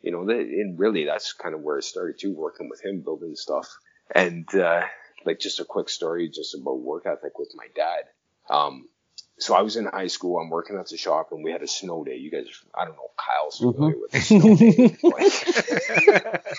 you 0.00 0.12
know, 0.12 0.24
that, 0.26 0.38
and 0.38 0.78
really 0.78 1.04
that's 1.04 1.32
kind 1.32 1.54
of 1.54 1.60
where 1.60 1.78
it 1.78 1.84
started 1.84 2.18
too, 2.18 2.34
working 2.34 2.68
with 2.70 2.82
him, 2.82 3.02
building 3.02 3.34
stuff. 3.34 3.68
And 4.14 4.52
uh, 4.54 4.82
like 5.26 5.40
just 5.40 5.60
a 5.60 5.64
quick 5.64 5.88
story, 5.88 6.28
just 6.28 6.54
about 6.54 6.80
work 6.80 7.04
ethic 7.06 7.38
with 7.38 7.50
my 7.54 7.66
dad. 7.74 8.04
Um, 8.48 8.88
so 9.38 9.54
I 9.54 9.62
was 9.62 9.76
in 9.76 9.86
high 9.86 10.06
school. 10.06 10.38
I'm 10.38 10.50
working 10.50 10.76
at 10.76 10.88
the 10.88 10.96
shop, 10.96 11.28
and 11.32 11.42
we 11.42 11.50
had 11.50 11.62
a 11.62 11.68
snow 11.68 12.04
day. 12.04 12.16
You 12.16 12.30
guys, 12.30 12.46
I 12.74 12.84
don't 12.84 12.94
know, 12.94 13.10
Kyle's 13.18 13.58
familiar 13.58 13.96
mm-hmm. 13.96 15.06
with 15.06 15.20
snow 15.20 16.32
day. 16.38 16.52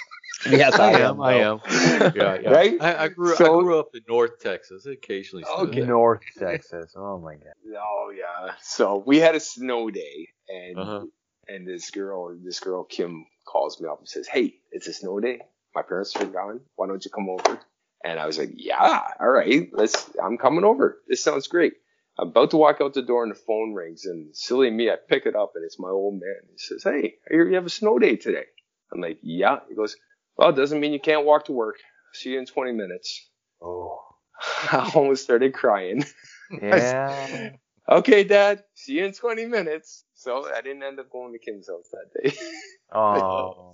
yes, 0.57 0.79
I, 0.79 0.91
am. 1.01 1.21
I 1.21 1.33
am. 1.35 1.59
Yeah, 1.67 2.11
yeah. 2.15 2.49
Right? 2.49 2.81
I, 2.81 3.03
I 3.05 3.07
grew. 3.09 3.35
So, 3.35 3.59
I 3.59 3.63
grew 3.63 3.79
up 3.79 3.89
in 3.93 4.01
North 4.07 4.39
Texas. 4.39 4.85
Occasionally, 4.85 5.45
okay. 5.45 5.81
North 5.81 6.21
Texas. 6.37 6.93
Oh 6.95 7.19
my 7.19 7.35
god. 7.35 7.53
Oh 7.77 8.13
yeah. 8.15 8.53
So 8.61 9.03
we 9.05 9.19
had 9.19 9.35
a 9.35 9.39
snow 9.39 9.89
day, 9.89 10.29
and 10.49 10.77
uh-huh. 10.77 11.05
and 11.47 11.67
this 11.67 11.91
girl, 11.91 12.35
this 12.43 12.59
girl 12.59 12.83
Kim 12.83 13.25
calls 13.45 13.79
me 13.79 13.87
up 13.87 13.99
and 13.99 14.07
says, 14.07 14.27
"Hey, 14.27 14.55
it's 14.71 14.87
a 14.87 14.93
snow 14.93 15.19
day. 15.19 15.39
My 15.75 15.81
parents 15.81 16.15
are 16.15 16.25
gone. 16.25 16.61
Why 16.75 16.87
don't 16.87 17.03
you 17.03 17.11
come 17.11 17.29
over?" 17.29 17.59
And 18.03 18.19
I 18.19 18.25
was 18.25 18.37
like, 18.37 18.51
"Yeah, 18.55 19.01
all 19.19 19.29
right, 19.29 19.69
let's. 19.71 20.09
I'm 20.21 20.37
coming 20.37 20.65
over. 20.65 20.99
This 21.07 21.23
sounds 21.23 21.47
great." 21.47 21.73
I'm 22.19 22.29
about 22.29 22.51
to 22.51 22.57
walk 22.57 22.79
out 22.81 22.93
the 22.93 23.01
door 23.01 23.23
and 23.23 23.31
the 23.31 23.39
phone 23.39 23.73
rings 23.73 24.05
and 24.05 24.35
silly 24.35 24.69
me, 24.69 24.89
I 24.89 24.95
pick 25.09 25.25
it 25.25 25.35
up 25.35 25.53
and 25.55 25.65
it's 25.65 25.79
my 25.79 25.89
old 25.89 26.13
man. 26.15 26.35
He 26.51 26.57
says, 26.57 26.83
Hey, 26.83 27.15
I 27.27 27.33
hear 27.33 27.47
you 27.47 27.55
have 27.55 27.65
a 27.65 27.69
snow 27.71 27.97
day 27.99 28.15
today. 28.15 28.45
I'm 28.93 29.01
like, 29.01 29.19
Yeah. 29.23 29.59
He 29.67 29.75
goes, 29.75 29.95
Well, 30.37 30.49
it 30.49 30.55
doesn't 30.55 30.79
mean 30.79 30.93
you 30.93 30.99
can't 30.99 31.25
walk 31.25 31.45
to 31.45 31.51
work. 31.51 31.77
See 32.13 32.31
you 32.31 32.39
in 32.39 32.45
20 32.45 32.71
minutes. 32.73 33.29
Oh. 33.61 33.99
I 34.71 34.91
almost 34.95 35.23
started 35.23 35.53
crying. 35.53 36.05
Yeah. 36.61 37.49
okay, 37.89 38.23
Dad. 38.23 38.63
See 38.75 38.99
you 38.99 39.05
in 39.05 39.13
20 39.13 39.45
minutes. 39.45 40.03
So 40.13 40.47
I 40.53 40.61
didn't 40.61 40.83
end 40.83 40.99
up 40.99 41.09
going 41.09 41.33
to 41.33 41.39
Kim's 41.39 41.67
house 41.67 41.89
that 41.91 42.21
day. 42.21 42.37
oh. 42.95 43.73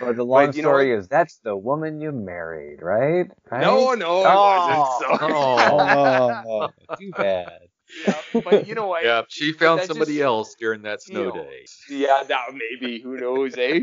But 0.00 0.16
the 0.16 0.24
long 0.24 0.46
but, 0.46 0.54
story 0.54 0.92
is 0.92 1.08
that's 1.08 1.38
the 1.38 1.56
woman 1.56 2.00
you 2.00 2.12
married, 2.12 2.80
right? 2.82 3.30
right? 3.50 3.60
No, 3.60 3.94
no, 3.94 4.22
oh, 4.26 4.30
it 4.30 4.78
wasn't. 4.78 5.20
So. 5.20 5.28
Oh, 5.36 6.68
too 6.98 7.10
bad. 7.12 7.68
Yeah, 8.06 8.40
but 8.42 8.66
you 8.66 8.74
know 8.74 8.86
what? 8.86 9.04
Yeah, 9.04 9.22
she 9.28 9.52
found 9.52 9.82
somebody 9.82 10.14
just, 10.14 10.24
else 10.24 10.54
during 10.58 10.82
that 10.82 11.02
snow 11.02 11.20
you 11.20 11.26
know, 11.26 11.34
day. 11.34 11.64
Yeah, 11.90 12.22
that 12.26 12.46
maybe. 12.52 13.00
Who 13.00 13.16
knows, 13.16 13.54
eh? 13.56 13.80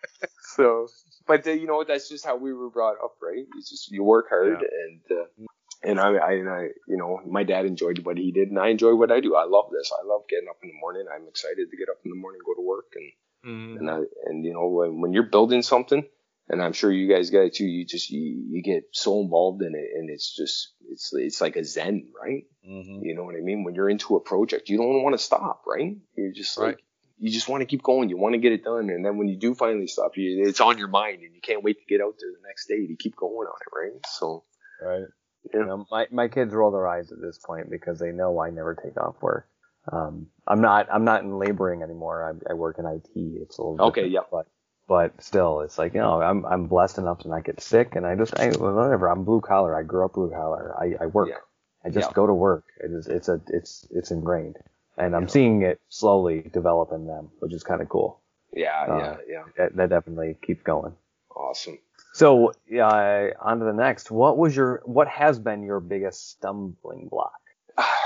so, 0.56 0.88
but 1.26 1.46
uh, 1.46 1.52
you 1.52 1.66
know, 1.66 1.76
what, 1.76 1.88
that's 1.88 2.08
just 2.08 2.24
how 2.24 2.36
we 2.36 2.52
were 2.52 2.70
brought 2.70 2.96
up, 3.02 3.14
right? 3.22 3.44
It's 3.56 3.70
just 3.70 3.90
you 3.90 4.02
work 4.02 4.26
hard, 4.28 4.58
yeah. 4.60 4.66
and 4.84 5.18
uh, 5.18 5.24
and 5.82 6.00
I, 6.00 6.14
I, 6.14 6.32
and 6.32 6.48
I, 6.48 6.62
you 6.88 6.96
know, 6.96 7.20
my 7.26 7.44
dad 7.44 7.64
enjoyed 7.64 8.00
what 8.00 8.18
he 8.18 8.32
did, 8.32 8.48
and 8.48 8.58
I 8.58 8.68
enjoy 8.68 8.94
what 8.94 9.12
I 9.12 9.20
do. 9.20 9.36
I 9.36 9.44
love 9.44 9.66
this. 9.70 9.92
I 9.92 10.06
love 10.06 10.22
getting 10.28 10.48
up 10.48 10.58
in 10.62 10.70
the 10.70 10.80
morning. 10.80 11.06
I'm 11.14 11.28
excited 11.28 11.70
to 11.70 11.76
get 11.76 11.88
up 11.88 11.98
in 12.04 12.10
the 12.10 12.16
morning, 12.16 12.40
go 12.44 12.54
to 12.54 12.66
work, 12.66 12.92
and 12.96 13.12
mm. 13.46 13.76
and 13.78 13.90
I, 13.90 13.98
and 14.26 14.44
you 14.44 14.52
know, 14.52 14.68
when, 14.68 15.00
when 15.00 15.12
you're 15.12 15.24
building 15.24 15.62
something, 15.62 16.04
and 16.48 16.62
I'm 16.62 16.72
sure 16.72 16.92
you 16.92 17.08
guys 17.12 17.30
get 17.30 17.44
it 17.44 17.54
too. 17.54 17.64
You 17.64 17.86
just 17.86 18.10
you, 18.10 18.44
you 18.50 18.62
get 18.62 18.84
so 18.92 19.20
involved 19.20 19.62
in 19.62 19.74
it, 19.74 19.88
and 19.98 20.10
it's 20.10 20.34
just 20.34 20.74
it's 20.90 21.12
it's 21.14 21.40
like 21.40 21.56
a 21.56 21.64
zen, 21.64 22.08
right? 22.20 22.44
Mm-hmm. 22.68 23.04
You 23.04 23.14
know 23.14 23.24
what 23.24 23.36
I 23.36 23.40
mean? 23.40 23.64
When 23.64 23.74
you're 23.74 23.88
into 23.88 24.16
a 24.16 24.20
project, 24.20 24.68
you 24.68 24.76
don't 24.76 25.02
want 25.02 25.14
to 25.14 25.22
stop, 25.22 25.62
right? 25.66 25.96
You're 26.16 26.32
just 26.32 26.56
right. 26.58 26.68
like 26.68 26.84
you 27.18 27.30
just 27.30 27.48
want 27.48 27.62
to 27.62 27.66
keep 27.66 27.82
going. 27.82 28.08
You 28.08 28.18
want 28.18 28.34
to 28.34 28.40
get 28.40 28.52
it 28.52 28.64
done, 28.64 28.90
and 28.90 29.04
then 29.04 29.16
when 29.16 29.28
you 29.28 29.36
do 29.36 29.54
finally 29.54 29.86
stop, 29.86 30.16
you, 30.16 30.46
it's 30.46 30.60
on 30.60 30.78
your 30.78 30.88
mind, 30.88 31.22
and 31.22 31.34
you 31.34 31.40
can't 31.40 31.62
wait 31.62 31.78
to 31.78 31.84
get 31.86 32.00
out 32.02 32.14
there 32.20 32.30
the 32.30 32.46
next 32.46 32.66
day 32.66 32.86
to 32.86 32.96
keep 32.96 33.16
going 33.16 33.46
on 33.46 33.54
it, 33.60 33.76
right? 33.76 34.06
So, 34.06 34.44
right. 34.82 35.04
Yeah. 35.52 35.60
You 35.60 35.66
know, 35.66 35.86
my 35.90 36.06
my 36.10 36.28
kids 36.28 36.52
roll 36.54 36.70
their 36.70 36.86
eyes 36.86 37.12
at 37.12 37.20
this 37.20 37.38
point 37.38 37.70
because 37.70 37.98
they 37.98 38.12
know 38.12 38.38
I 38.40 38.50
never 38.50 38.74
take 38.74 38.98
off 38.98 39.16
work. 39.20 39.46
Um, 39.90 40.28
I'm 40.46 40.60
not 40.60 40.88
I'm 40.92 41.04
not 41.04 41.22
in 41.22 41.38
laboring 41.38 41.82
anymore. 41.82 42.40
I, 42.48 42.52
I 42.52 42.54
work 42.54 42.78
in 42.78 42.86
IT. 42.86 43.10
It's 43.14 43.58
a 43.58 43.62
little 43.62 43.86
okay. 43.88 44.06
Yeah. 44.06 44.20
But 44.30 44.46
but 44.88 45.22
still, 45.22 45.60
it's 45.60 45.78
like 45.78 45.94
you 45.94 46.00
know 46.00 46.20
I'm 46.20 46.44
I'm 46.46 46.66
blessed 46.66 46.98
enough 46.98 47.20
to 47.20 47.28
not 47.28 47.44
get 47.44 47.60
sick, 47.60 47.96
and 47.96 48.06
I 48.06 48.16
just 48.16 48.38
I, 48.38 48.48
whatever. 48.48 49.08
I'm 49.08 49.24
blue 49.24 49.40
collar. 49.40 49.78
I 49.78 49.82
grew 49.82 50.04
up 50.04 50.14
blue 50.14 50.30
collar. 50.30 50.74
I 50.78 51.04
I 51.04 51.06
work. 51.06 51.28
Yeah. 51.28 51.36
I 51.84 51.90
just 51.90 52.08
yeah. 52.08 52.14
go 52.14 52.26
to 52.26 52.34
work. 52.34 52.64
It 52.80 52.90
is 52.92 53.06
it's 53.06 53.28
a 53.28 53.40
it's 53.48 53.86
it's 53.90 54.10
ingrained, 54.10 54.56
and 54.96 55.14
I'm 55.14 55.22
yeah. 55.22 55.28
seeing 55.28 55.62
it 55.62 55.80
slowly 55.88 56.48
develop 56.52 56.92
in 56.92 57.06
them, 57.06 57.30
which 57.40 57.52
is 57.52 57.62
kind 57.62 57.82
of 57.82 57.88
cool. 57.88 58.20
Yeah, 58.54 58.86
uh, 58.88 58.96
yeah, 58.96 59.16
yeah. 59.28 59.42
That, 59.58 59.76
that 59.76 59.90
definitely 59.90 60.36
keeps 60.40 60.62
going. 60.62 60.94
Awesome. 61.34 61.78
So, 62.12 62.52
uh, 62.72 63.26
on 63.40 63.58
to 63.58 63.64
the 63.64 63.72
next. 63.72 64.10
What 64.10 64.38
was 64.38 64.54
your, 64.54 64.82
what 64.84 65.08
has 65.08 65.40
been 65.40 65.64
your 65.64 65.80
biggest 65.80 66.30
stumbling 66.30 67.08
block? 67.08 67.32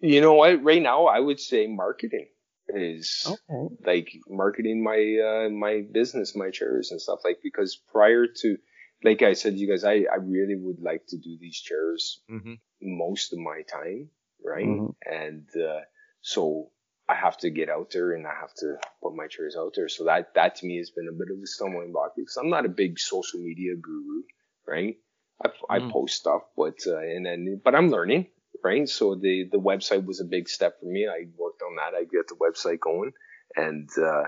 You 0.00 0.20
know 0.20 0.34
what? 0.34 0.62
Right 0.62 0.82
now, 0.82 1.06
I 1.06 1.20
would 1.20 1.40
say 1.40 1.66
marketing 1.66 2.28
is 2.68 3.26
okay. 3.26 3.74
like 3.84 4.08
marketing 4.28 4.82
my 4.82 4.98
uh, 4.98 5.48
my 5.50 5.82
business, 5.90 6.36
my 6.36 6.50
chairs 6.50 6.90
and 6.90 7.00
stuff. 7.00 7.20
Like 7.24 7.38
because 7.42 7.76
prior 7.92 8.26
to, 8.26 8.56
like 9.02 9.22
I 9.22 9.34
said, 9.34 9.54
you 9.54 9.68
guys, 9.68 9.84
I 9.84 10.04
I 10.12 10.16
really 10.20 10.56
would 10.56 10.80
like 10.80 11.06
to 11.08 11.16
do 11.16 11.36
these 11.40 11.60
chairs 11.60 12.22
mm-hmm. 12.30 12.54
most 12.82 13.32
of 13.32 13.38
my 13.38 13.62
time, 13.70 14.10
right? 14.44 14.66
Mm-hmm. 14.66 15.12
And 15.12 15.48
uh, 15.56 15.80
so 16.20 16.70
I 17.08 17.14
have 17.14 17.36
to 17.38 17.50
get 17.50 17.68
out 17.68 17.90
there 17.90 18.12
and 18.12 18.26
I 18.26 18.32
have 18.40 18.54
to 18.54 18.76
put 19.02 19.14
my 19.14 19.26
chairs 19.26 19.56
out 19.58 19.72
there. 19.76 19.88
So 19.88 20.04
that, 20.04 20.34
that 20.34 20.56
to 20.56 20.66
me 20.66 20.78
has 20.78 20.90
been 20.90 21.08
a 21.08 21.12
bit 21.12 21.28
of 21.30 21.42
a 21.42 21.46
stumbling 21.46 21.92
block 21.92 22.12
because 22.16 22.36
I'm 22.36 22.48
not 22.48 22.64
a 22.64 22.70
big 22.70 22.98
social 22.98 23.40
media 23.40 23.76
guru, 23.76 24.22
right? 24.66 24.96
I, 25.44 25.48
I 25.68 25.78
mm. 25.80 25.90
post 25.90 26.16
stuff, 26.16 26.42
but, 26.56 26.78
uh, 26.86 26.98
and 26.98 27.26
then, 27.26 27.60
but 27.62 27.74
I'm 27.74 27.90
learning, 27.90 28.28
right? 28.64 28.88
So 28.88 29.14
the, 29.14 29.48
the 29.52 29.58
website 29.58 30.04
was 30.06 30.20
a 30.20 30.24
big 30.24 30.48
step 30.48 30.80
for 30.80 30.86
me. 30.86 31.06
I 31.06 31.26
worked 31.36 31.62
on 31.62 31.76
that. 31.76 31.96
I 31.96 32.04
get 32.04 32.28
the 32.28 32.36
website 32.36 32.80
going 32.80 33.12
and, 33.54 33.88
uh, 33.96 34.24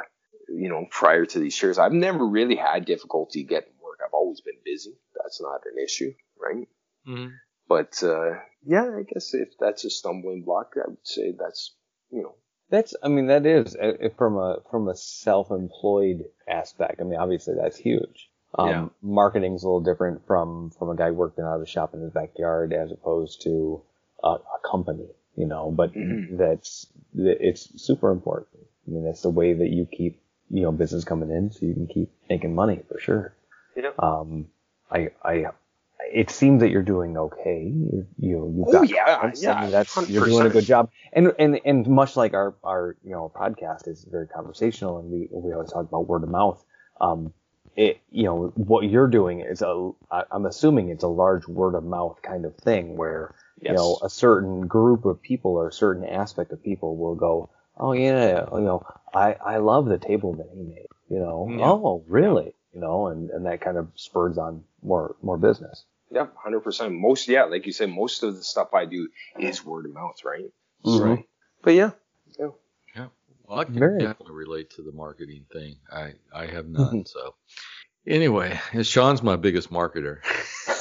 you 0.48 0.68
know, 0.68 0.86
prior 0.90 1.24
to 1.24 1.38
these 1.38 1.54
shares, 1.54 1.78
I've 1.78 1.92
never 1.92 2.24
really 2.24 2.56
had 2.56 2.84
difficulty 2.84 3.42
getting 3.42 3.72
work. 3.82 4.00
I've 4.04 4.12
always 4.12 4.40
been 4.40 4.58
busy. 4.64 4.96
That's 5.20 5.40
not 5.40 5.62
an 5.64 5.82
issue, 5.82 6.12
right? 6.40 6.68
Mm. 7.08 7.32
But, 7.68 8.00
uh, 8.02 8.38
yeah, 8.64 8.84
I 8.84 9.02
guess 9.02 9.34
if 9.34 9.48
that's 9.58 9.84
a 9.84 9.90
stumbling 9.90 10.42
block, 10.44 10.74
I 10.76 10.88
would 10.88 10.98
say 11.02 11.34
that's, 11.36 11.74
you 12.10 12.22
know, 12.22 12.34
that's, 12.70 12.94
I 13.02 13.08
mean, 13.08 13.26
that 13.28 13.46
is 13.46 13.76
uh, 13.76 14.08
from 14.16 14.36
a 14.36 14.58
from 14.70 14.88
a 14.88 14.96
self-employed 14.96 16.24
aspect. 16.48 17.00
I 17.00 17.04
mean, 17.04 17.18
obviously 17.18 17.54
that's 17.60 17.76
huge. 17.76 18.28
Um, 18.58 18.68
yeah. 18.68 18.88
Marketing's 19.02 19.62
a 19.62 19.66
little 19.66 19.80
different 19.80 20.26
from 20.26 20.70
from 20.76 20.90
a 20.90 20.96
guy 20.96 21.10
working 21.12 21.44
out 21.44 21.54
of 21.54 21.60
the 21.60 21.66
shop 21.66 21.94
in 21.94 22.00
his 22.00 22.12
backyard 22.12 22.72
as 22.72 22.90
opposed 22.90 23.42
to 23.42 23.82
a, 24.22 24.28
a 24.28 24.68
company, 24.68 25.08
you 25.36 25.46
know. 25.46 25.70
But 25.70 25.94
mm-hmm. 25.94 26.36
that's 26.36 26.86
it's 27.14 27.82
super 27.82 28.10
important. 28.10 28.66
I 28.86 28.90
mean, 28.90 29.04
that's 29.04 29.22
the 29.22 29.30
way 29.30 29.52
that 29.52 29.70
you 29.70 29.86
keep 29.86 30.20
you 30.50 30.62
know 30.62 30.72
business 30.72 31.04
coming 31.04 31.30
in, 31.30 31.50
so 31.50 31.66
you 31.66 31.74
can 31.74 31.86
keep 31.86 32.10
making 32.28 32.54
money 32.54 32.82
for 32.88 32.98
sure. 33.00 33.34
Yeah. 33.76 33.90
Um, 33.98 34.46
I 34.90 35.10
I 35.22 35.46
it 36.12 36.30
seems 36.30 36.60
that 36.60 36.70
you're 36.70 36.82
doing 36.82 37.16
okay. 37.16 37.64
You, 37.64 38.06
you 38.18 38.54
you've 38.56 38.68
oh, 38.68 38.72
got 38.72 38.88
yeah, 38.88 39.30
yeah, 39.36 39.70
that's 39.70 39.94
100%. 39.94 40.08
you're 40.10 40.26
doing 40.26 40.46
a 40.46 40.50
good 40.50 40.64
job. 40.64 40.90
And 41.12 41.32
and 41.38 41.60
and 41.64 41.86
much 41.86 42.16
like 42.16 42.34
our 42.34 42.54
our 42.62 42.96
you 43.04 43.10
know 43.10 43.30
podcast 43.34 43.88
is 43.88 44.04
very 44.04 44.28
conversational, 44.28 44.98
and 44.98 45.10
we 45.10 45.28
we 45.30 45.52
always 45.52 45.72
talk 45.72 45.86
about 45.88 46.06
word 46.06 46.22
of 46.22 46.28
mouth. 46.28 46.62
Um, 47.00 47.32
it 47.76 48.00
you 48.10 48.24
know 48.24 48.52
what 48.54 48.88
you're 48.88 49.08
doing 49.08 49.40
is 49.40 49.62
a 49.62 49.90
I'm 50.10 50.46
assuming 50.46 50.88
it's 50.88 51.04
a 51.04 51.08
large 51.08 51.46
word 51.46 51.74
of 51.74 51.84
mouth 51.84 52.20
kind 52.22 52.44
of 52.44 52.56
thing 52.56 52.96
where 52.96 53.34
yes. 53.60 53.70
you 53.70 53.74
know 53.74 53.98
a 54.02 54.10
certain 54.10 54.66
group 54.66 55.04
of 55.04 55.22
people 55.22 55.52
or 55.52 55.68
a 55.68 55.72
certain 55.72 56.04
aspect 56.04 56.52
of 56.52 56.62
people 56.62 56.96
will 56.96 57.14
go, 57.14 57.50
oh 57.76 57.92
yeah, 57.92 58.46
you 58.52 58.60
know 58.60 58.86
I 59.14 59.34
I 59.34 59.56
love 59.58 59.86
the 59.86 59.98
table 59.98 60.34
that 60.34 60.48
he 60.52 60.62
made. 60.62 60.88
You 61.08 61.20
know, 61.20 61.46
yeah. 61.50 61.64
oh 61.64 62.04
really? 62.08 62.54
You 62.72 62.80
know, 62.80 63.06
and 63.06 63.30
and 63.30 63.46
that 63.46 63.60
kind 63.60 63.76
of 63.76 63.88
spurs 63.94 64.38
on 64.38 64.64
more 64.82 65.16
more 65.22 65.38
business. 65.38 65.84
Yeah, 66.10 66.26
hundred 66.36 66.60
percent. 66.60 66.92
Most, 66.94 67.28
yeah, 67.28 67.44
like 67.44 67.66
you 67.66 67.72
said, 67.72 67.90
most 67.90 68.22
of 68.22 68.36
the 68.36 68.44
stuff 68.44 68.74
I 68.74 68.84
do 68.84 69.08
is 69.38 69.64
word 69.64 69.86
of 69.86 69.94
mouth, 69.94 70.24
right? 70.24 70.44
Mm-hmm. 70.84 71.04
Right. 71.04 71.24
But 71.62 71.74
yeah, 71.74 71.90
yeah, 72.38 72.48
yeah. 72.94 73.06
Well, 73.44 73.58
I 73.58 73.64
can 73.64 73.78
Very. 73.78 73.98
definitely 73.98 74.34
relate 74.34 74.70
to 74.70 74.82
the 74.82 74.92
marketing 74.92 75.46
thing. 75.52 75.76
I 75.92 76.12
I 76.32 76.46
have 76.46 76.68
none. 76.68 76.86
Mm-hmm. 76.86 77.06
So 77.06 77.34
anyway, 78.06 78.60
Sean's 78.82 79.22
my 79.22 79.36
biggest 79.36 79.70
marketer. 79.70 80.18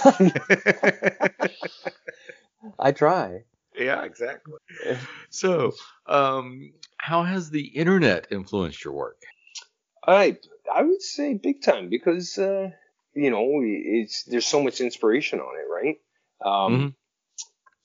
I 2.79 2.91
try. 2.91 3.43
Yeah, 3.77 4.03
exactly. 4.03 4.53
so, 5.29 5.74
um, 6.07 6.74
how 6.98 7.24
has 7.24 7.50
the 7.50 7.65
internet 7.65 8.27
influenced 8.31 8.84
your 8.84 8.93
work? 8.93 9.22
I 10.05 10.38
I 10.74 10.84
would 10.84 11.01
say 11.01 11.34
big 11.34 11.62
time 11.62 11.89
because 11.89 12.38
uh, 12.38 12.69
you 13.15 13.31
know, 13.31 13.62
it's 13.63 14.24
there's 14.24 14.45
so 14.45 14.62
much 14.62 14.81
inspiration 14.81 15.39
on 15.39 15.55
it, 15.57 15.72
right? 15.72 15.95
Um, 16.45 16.74
mm-hmm. 16.74 16.88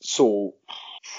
So 0.01 0.55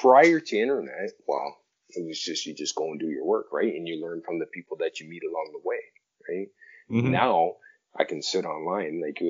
prior 0.01 0.39
to 0.39 0.57
internet, 0.57 1.11
well, 1.27 1.57
it 1.89 2.05
was 2.05 2.19
just 2.19 2.45
you 2.45 2.53
just 2.53 2.75
go 2.75 2.85
and 2.91 2.99
do 2.99 3.07
your 3.07 3.25
work, 3.25 3.47
right? 3.51 3.73
And 3.73 3.87
you 3.87 4.01
learn 4.01 4.21
from 4.25 4.39
the 4.39 4.45
people 4.45 4.77
that 4.77 4.99
you 4.99 5.09
meet 5.09 5.23
along 5.23 5.51
the 5.53 5.67
way, 5.67 5.79
right? 6.29 6.47
Mm-hmm. 6.91 7.11
Now 7.11 7.53
I 7.97 8.03
can 8.03 8.21
sit 8.21 8.45
online, 8.45 9.01
like 9.01 9.21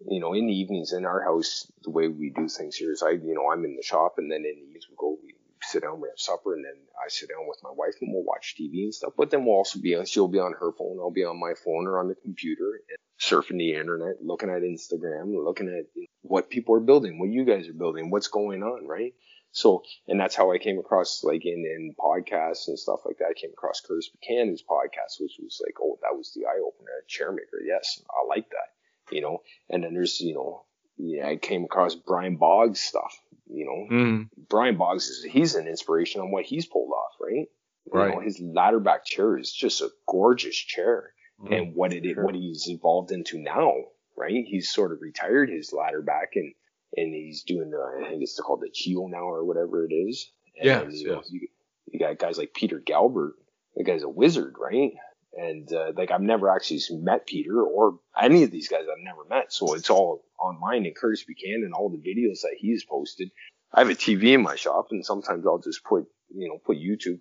you 0.00 0.20
know, 0.20 0.34
in 0.34 0.46
the 0.46 0.52
evenings 0.52 0.92
in 0.92 1.04
our 1.04 1.22
house, 1.22 1.70
the 1.82 1.90
way 1.90 2.08
we 2.08 2.30
do 2.30 2.48
things 2.48 2.76
here 2.76 2.92
is 2.92 3.02
I, 3.02 3.10
you 3.10 3.34
know, 3.34 3.50
I'm 3.50 3.64
in 3.64 3.76
the 3.76 3.82
shop, 3.82 4.14
and 4.18 4.30
then 4.30 4.38
in 4.38 4.56
the 4.56 4.62
evenings 4.62 4.86
we 4.88 4.96
go, 4.98 5.18
we 5.22 5.34
sit 5.62 5.82
down, 5.82 6.00
we 6.00 6.08
have 6.08 6.18
supper, 6.18 6.54
and 6.54 6.64
then 6.64 6.74
I 7.04 7.08
sit 7.08 7.28
down 7.28 7.46
with 7.46 7.58
my 7.62 7.70
wife 7.72 7.94
and 8.00 8.12
we'll 8.12 8.24
watch 8.24 8.54
TV 8.58 8.84
and 8.84 8.94
stuff. 8.94 9.12
But 9.16 9.30
then 9.30 9.44
we'll 9.44 9.56
also 9.56 9.80
be 9.80 9.96
on, 9.96 10.06
she'll 10.06 10.28
be 10.28 10.38
on 10.38 10.52
her 10.52 10.72
phone, 10.72 10.98
I'll 11.00 11.10
be 11.10 11.24
on 11.24 11.38
my 11.38 11.54
phone 11.54 11.86
or 11.86 11.98
on 11.98 12.08
the 12.08 12.14
computer, 12.14 12.80
surfing 13.20 13.58
the 13.58 13.74
internet, 13.74 14.22
looking 14.22 14.50
at 14.50 14.62
Instagram, 14.62 15.34
looking 15.44 15.68
at 15.68 15.86
what 16.22 16.50
people 16.50 16.74
are 16.76 16.80
building, 16.80 17.18
what 17.18 17.30
you 17.30 17.44
guys 17.44 17.68
are 17.68 17.74
building, 17.74 18.10
what's 18.10 18.28
going 18.28 18.62
on, 18.62 18.86
right? 18.86 19.14
So, 19.50 19.82
and 20.06 20.20
that's 20.20 20.36
how 20.36 20.52
I 20.52 20.58
came 20.58 20.78
across, 20.78 21.24
like 21.24 21.44
in, 21.44 21.64
in 21.64 21.94
podcasts 21.98 22.68
and 22.68 22.78
stuff 22.78 23.00
like 23.04 23.18
that. 23.18 23.32
I 23.36 23.40
came 23.40 23.50
across 23.50 23.80
Curtis 23.80 24.10
Buchanan's 24.10 24.62
podcast, 24.62 25.20
which 25.20 25.38
was 25.42 25.60
like, 25.64 25.74
oh, 25.80 25.98
that 26.02 26.16
was 26.16 26.32
the 26.34 26.46
eye 26.46 26.60
opener, 26.60 27.02
Chairmaker. 27.08 27.64
Yes, 27.66 28.00
I 28.10 28.26
like 28.28 28.48
that, 28.50 28.77
you 29.10 29.20
know. 29.20 29.42
And 29.68 29.84
then 29.84 29.94
there's, 29.94 30.20
you 30.20 30.34
know, 30.34 30.64
yeah, 30.96 31.28
I 31.28 31.36
came 31.36 31.64
across 31.64 31.94
Brian 31.94 32.36
Boggs 32.36 32.80
stuff. 32.80 33.18
You 33.50 33.64
know, 33.64 33.96
mm. 33.96 34.28
Brian 34.48 34.76
Boggs 34.76 35.08
is 35.08 35.24
he's 35.24 35.54
an 35.54 35.66
inspiration 35.66 36.20
on 36.20 36.30
what 36.30 36.44
he's 36.44 36.66
pulled 36.66 36.90
off, 36.90 37.12
right? 37.20 37.46
Right. 37.90 38.10
You 38.10 38.14
know, 38.16 38.20
his 38.20 38.40
ladder 38.40 38.80
back 38.80 39.04
chair 39.04 39.38
is 39.38 39.52
just 39.52 39.80
a 39.80 39.90
gorgeous 40.06 40.56
chair. 40.56 41.12
Mm, 41.40 41.56
and 41.56 41.74
what 41.74 41.92
it 41.92 42.04
sure. 42.04 42.24
what 42.24 42.34
he's 42.34 42.68
evolved 42.68 43.12
into 43.12 43.38
now, 43.38 43.72
right? 44.16 44.44
He's 44.46 44.70
sort 44.70 44.92
of 44.92 45.00
retired 45.00 45.48
his 45.48 45.72
ladder 45.72 46.02
back 46.02 46.32
and 46.34 46.52
and 46.96 47.14
he's 47.14 47.44
doing 47.44 47.70
the 47.70 48.02
I 48.04 48.10
think 48.10 48.22
it's 48.22 48.38
called 48.38 48.60
the 48.60 48.70
Chio 48.70 49.06
now 49.06 49.28
or 49.28 49.44
whatever 49.44 49.86
it 49.86 49.94
is. 49.94 50.30
And 50.56 50.66
yes, 50.66 51.00
you, 51.00 51.14
yes. 51.14 51.30
You, 51.30 51.48
you 51.86 51.98
got 52.00 52.18
guys 52.18 52.38
like 52.38 52.54
Peter 52.54 52.82
Galbert. 52.84 53.32
The 53.76 53.84
guy's 53.84 54.02
a 54.02 54.08
wizard, 54.08 54.56
right? 54.58 54.92
And 55.38 55.72
uh, 55.72 55.92
like 55.96 56.10
I've 56.10 56.20
never 56.20 56.50
actually 56.50 56.80
met 56.90 57.26
Peter 57.26 57.62
or 57.62 58.00
any 58.20 58.42
of 58.42 58.50
these 58.50 58.68
guys 58.68 58.82
I've 58.90 59.04
never 59.04 59.24
met, 59.28 59.52
so 59.52 59.74
it's 59.74 59.88
all 59.88 60.24
online. 60.38 60.84
And 60.84 60.96
Curtis 60.96 61.24
Buchanan, 61.24 61.72
all 61.74 61.90
the 61.90 61.98
videos 61.98 62.40
that 62.42 62.56
he's 62.58 62.84
posted. 62.84 63.30
I 63.72 63.80
have 63.80 63.90
a 63.90 63.94
TV 63.94 64.34
in 64.34 64.42
my 64.42 64.56
shop, 64.56 64.88
and 64.90 65.04
sometimes 65.04 65.46
I'll 65.46 65.60
just 65.60 65.84
put 65.84 66.06
you 66.34 66.48
know 66.48 66.58
put 66.58 66.76
YouTube 66.76 67.20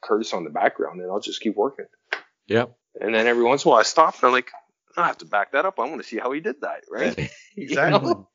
Curtis 0.00 0.32
on 0.32 0.44
the 0.44 0.50
background, 0.50 1.00
and 1.02 1.10
I'll 1.10 1.20
just 1.20 1.42
keep 1.42 1.56
working. 1.56 1.86
Yep. 2.46 2.74
And 3.00 3.14
then 3.14 3.26
every 3.26 3.44
once 3.44 3.64
in 3.64 3.68
a 3.68 3.72
while 3.72 3.80
I 3.80 3.84
stop, 3.84 4.14
and 4.14 4.24
I'm 4.24 4.32
like, 4.32 4.50
I 4.96 5.06
have 5.06 5.18
to 5.18 5.26
back 5.26 5.52
that 5.52 5.66
up. 5.66 5.78
I 5.78 5.84
want 5.84 6.00
to 6.00 6.08
see 6.08 6.16
how 6.16 6.32
he 6.32 6.40
did 6.40 6.62
that, 6.62 6.84
right? 6.90 7.30
exactly. 7.56 8.08
You 8.08 8.14
know? 8.14 8.28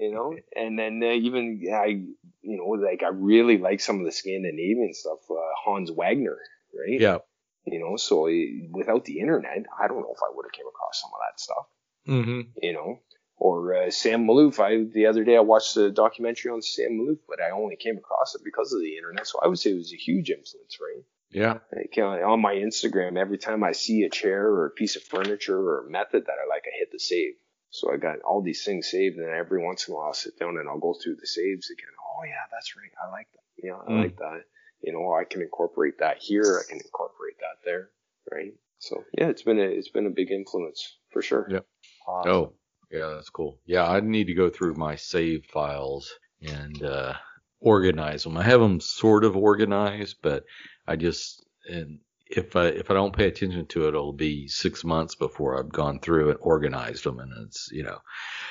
you 0.00 0.12
know, 0.12 0.36
and 0.54 0.78
then 0.78 1.00
uh, 1.02 1.12
even 1.12 1.62
I, 1.74 1.86
you 1.86 2.56
know, 2.56 2.66
like 2.66 3.02
I 3.02 3.08
really 3.08 3.58
like 3.58 3.80
some 3.80 3.98
of 3.98 4.04
the 4.04 4.12
Scandinavian 4.12 4.94
stuff. 4.94 5.18
Uh, 5.28 5.34
Hans 5.64 5.90
Wegner, 5.90 6.36
right? 6.72 7.00
Yeah. 7.00 7.18
You 7.64 7.78
know, 7.78 7.96
so 7.96 8.28
uh, 8.28 8.32
without 8.70 9.04
the 9.04 9.20
internet, 9.20 9.66
I 9.78 9.86
don't 9.86 10.00
know 10.00 10.12
if 10.14 10.22
I 10.22 10.34
would 10.34 10.46
have 10.46 10.52
came 10.52 10.66
across 10.66 11.00
some 11.00 11.10
of 11.14 11.20
that 11.20 11.40
stuff. 11.40 11.66
Mm-hmm. 12.08 12.40
You 12.60 12.72
know, 12.72 13.00
or 13.36 13.74
uh, 13.74 13.90
Sam 13.90 14.26
Maloof. 14.26 14.58
I 14.58 14.90
the 14.92 15.06
other 15.06 15.24
day 15.24 15.36
I 15.36 15.40
watched 15.40 15.76
a 15.76 15.90
documentary 15.90 16.50
on 16.50 16.62
Sam 16.62 16.92
Maloof, 16.92 17.18
but 17.28 17.40
I 17.40 17.50
only 17.50 17.76
came 17.76 17.96
across 17.96 18.34
it 18.34 18.42
because 18.44 18.72
of 18.72 18.80
the 18.80 18.96
internet. 18.96 19.26
So 19.26 19.38
I 19.42 19.48
would 19.48 19.58
say 19.58 19.70
it 19.70 19.76
was 19.76 19.92
a 19.92 19.96
huge 19.96 20.30
influence, 20.30 20.78
right? 20.80 21.04
Yeah. 21.30 21.58
Like, 21.74 21.94
uh, 21.96 22.28
on 22.28 22.42
my 22.42 22.54
Instagram, 22.54 23.16
every 23.16 23.38
time 23.38 23.64
I 23.64 23.72
see 23.72 24.02
a 24.02 24.10
chair 24.10 24.46
or 24.46 24.66
a 24.66 24.70
piece 24.70 24.96
of 24.96 25.02
furniture 25.02 25.58
or 25.58 25.86
a 25.86 25.90
method 25.90 26.26
that 26.26 26.36
I 26.44 26.46
like, 26.48 26.64
I 26.66 26.78
hit 26.78 26.92
the 26.92 26.98
save. 26.98 27.34
So 27.70 27.90
I 27.90 27.96
got 27.96 28.20
all 28.20 28.42
these 28.42 28.64
things 28.64 28.90
saved, 28.90 29.16
and 29.16 29.30
every 29.30 29.64
once 29.64 29.88
in 29.88 29.94
a 29.94 29.96
while 29.96 30.08
I'll 30.08 30.12
sit 30.12 30.38
down 30.38 30.58
and 30.58 30.68
I'll 30.68 30.78
go 30.78 30.92
through 30.94 31.16
the 31.16 31.26
saves 31.26 31.70
again. 31.70 31.94
Oh 31.98 32.22
yeah, 32.24 32.44
that's 32.52 32.76
right. 32.76 32.92
I 33.02 33.10
like 33.10 33.28
that. 33.32 33.66
Yeah, 33.66 33.76
I 33.76 33.90
mm. 33.90 34.02
like 34.02 34.16
that. 34.18 34.44
You 34.82 34.92
know, 34.92 35.12
I 35.12 35.24
can 35.24 35.42
incorporate 35.42 35.98
that 36.00 36.18
here. 36.18 36.60
I 36.60 36.68
can 36.68 36.78
incorporate 36.78 37.38
that 37.40 37.64
there. 37.64 37.90
Right. 38.30 38.54
So 38.78 39.04
yeah, 39.16 39.28
it's 39.28 39.42
been 39.42 39.58
a 39.58 39.64
it's 39.64 39.90
been 39.90 40.06
a 40.06 40.10
big 40.10 40.30
influence 40.30 40.96
for 41.12 41.22
sure. 41.22 41.46
Yep. 41.50 41.66
Awesome. 42.06 42.32
Oh, 42.32 42.52
yeah, 42.90 43.12
that's 43.14 43.30
cool. 43.30 43.58
Yeah, 43.64 43.88
I 43.88 44.00
need 44.00 44.26
to 44.26 44.34
go 44.34 44.50
through 44.50 44.74
my 44.74 44.96
save 44.96 45.46
files 45.46 46.12
and 46.42 46.82
uh, 46.82 47.14
organize 47.60 48.24
them. 48.24 48.36
I 48.36 48.42
have 48.42 48.60
them 48.60 48.80
sort 48.80 49.24
of 49.24 49.36
organized, 49.36 50.16
but 50.20 50.44
I 50.86 50.96
just 50.96 51.44
and 51.68 52.00
if 52.36 52.56
I 52.56 52.66
if 52.66 52.90
I 52.90 52.94
don't 52.94 53.16
pay 53.16 53.28
attention 53.28 53.66
to 53.66 53.84
it, 53.84 53.88
it'll 53.88 54.12
be 54.12 54.48
six 54.48 54.84
months 54.84 55.14
before 55.14 55.58
I've 55.58 55.70
gone 55.70 56.00
through 56.00 56.30
and 56.30 56.38
organized 56.40 57.04
them, 57.04 57.18
and 57.18 57.32
it's 57.46 57.68
you 57.72 57.82
know, 57.82 57.98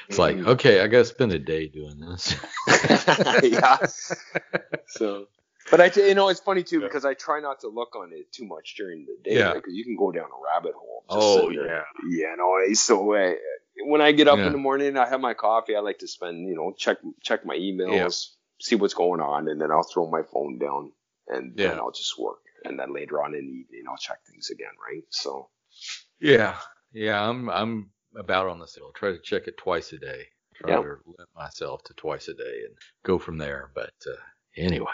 it's 0.08 0.20
like 0.20 0.38
mm. 0.38 0.48
okay, 0.48 0.82
I 0.82 0.88
got 0.88 1.00
to 1.00 1.06
spend 1.06 1.34
a 1.34 1.40
day 1.40 1.68
doing 1.68 2.00
this. 2.00 2.36
yeah. 3.44 3.78
So, 4.88 5.28
but 5.72 5.82
I 5.82 5.92
you 6.00 6.13
know 6.13 6.30
it's 6.30 6.40
funny 6.40 6.63
too 6.63 6.80
yeah. 6.80 6.88
because 6.88 7.06
I 7.06 7.13
try 7.13 7.40
not 7.40 7.62
to 7.62 7.70
look 7.70 7.96
on 7.96 8.12
it 8.13 8.32
too 8.32 8.46
much 8.46 8.75
during 8.78 9.06
the 9.06 9.30
day. 9.30 9.40
Yeah. 9.40 9.54
Because 9.54 9.74
you 9.74 9.84
can 9.84 9.96
go 9.96 10.12
down 10.12 10.25
a 10.25 10.54
rabbit 10.54 10.74
hole. 10.75 11.04
oh 11.10 11.50
yeah. 11.50 11.84
Yeah. 12.08 12.36
No. 12.38 12.62
So 12.74 13.13
uh, 13.13 13.34
when 13.86 14.01
I 14.01 14.12
get 14.12 14.28
up 14.28 14.38
yeah. 14.38 14.48
in 14.48 14.51
the 14.51 14.58
morning, 14.58 14.98
I 14.98 15.08
have 15.08 15.22
my 15.22 15.34
coffee. 15.34 15.75
I 15.75 15.80
like 15.80 16.00
to 16.00 16.08
spend 16.08 16.48
you 16.48 16.56
know 16.56 16.74
check 16.78 16.98
check 17.24 17.46
my 17.46 17.56
emails, 17.56 17.96
yeah. 17.96 18.10
see 18.60 18.75
what's 18.75 18.94
going 18.94 19.22
on, 19.22 19.48
and 19.48 19.60
then 19.60 19.72
I'll 19.72 19.84
throw 19.84 20.10
my 20.10 20.22
phone 20.32 20.60
down 20.60 20.92
and 21.28 21.56
then 21.56 21.80
I'll 21.80 21.92
just 21.92 22.20
work 22.20 22.42
and 22.63 22.80
then 22.80 22.94
later 22.94 23.24
on 23.24 23.34
in 23.34 23.46
the 23.46 23.54
evening 23.54 23.84
I'll 23.90 23.98
check 23.98 24.20
things 24.30 24.50
again, 24.50 24.72
right? 24.86 25.04
So 25.10 25.50
yeah, 26.20 26.58
yeah, 26.94 27.28
I'm 27.28 27.50
I'm 27.50 27.92
about 28.16 28.48
on 28.48 28.60
the 28.60 28.68
same. 28.68 28.84
I'll 28.84 28.92
try 28.92 29.12
to 29.12 29.20
check 29.20 29.48
it 29.48 29.58
twice 29.58 29.92
a 29.94 29.98
day. 29.98 30.25
Try 30.56 30.75
to 30.75 30.82
limit 30.82 31.30
myself 31.36 31.84
to 31.86 31.94
twice 31.94 32.28
a 32.28 32.34
day 32.34 32.63
and 32.68 32.75
go 33.04 33.18
from 33.18 33.38
there. 33.38 33.72
But 33.74 33.94
uh, 34.05 34.22
anyway, 34.55 34.90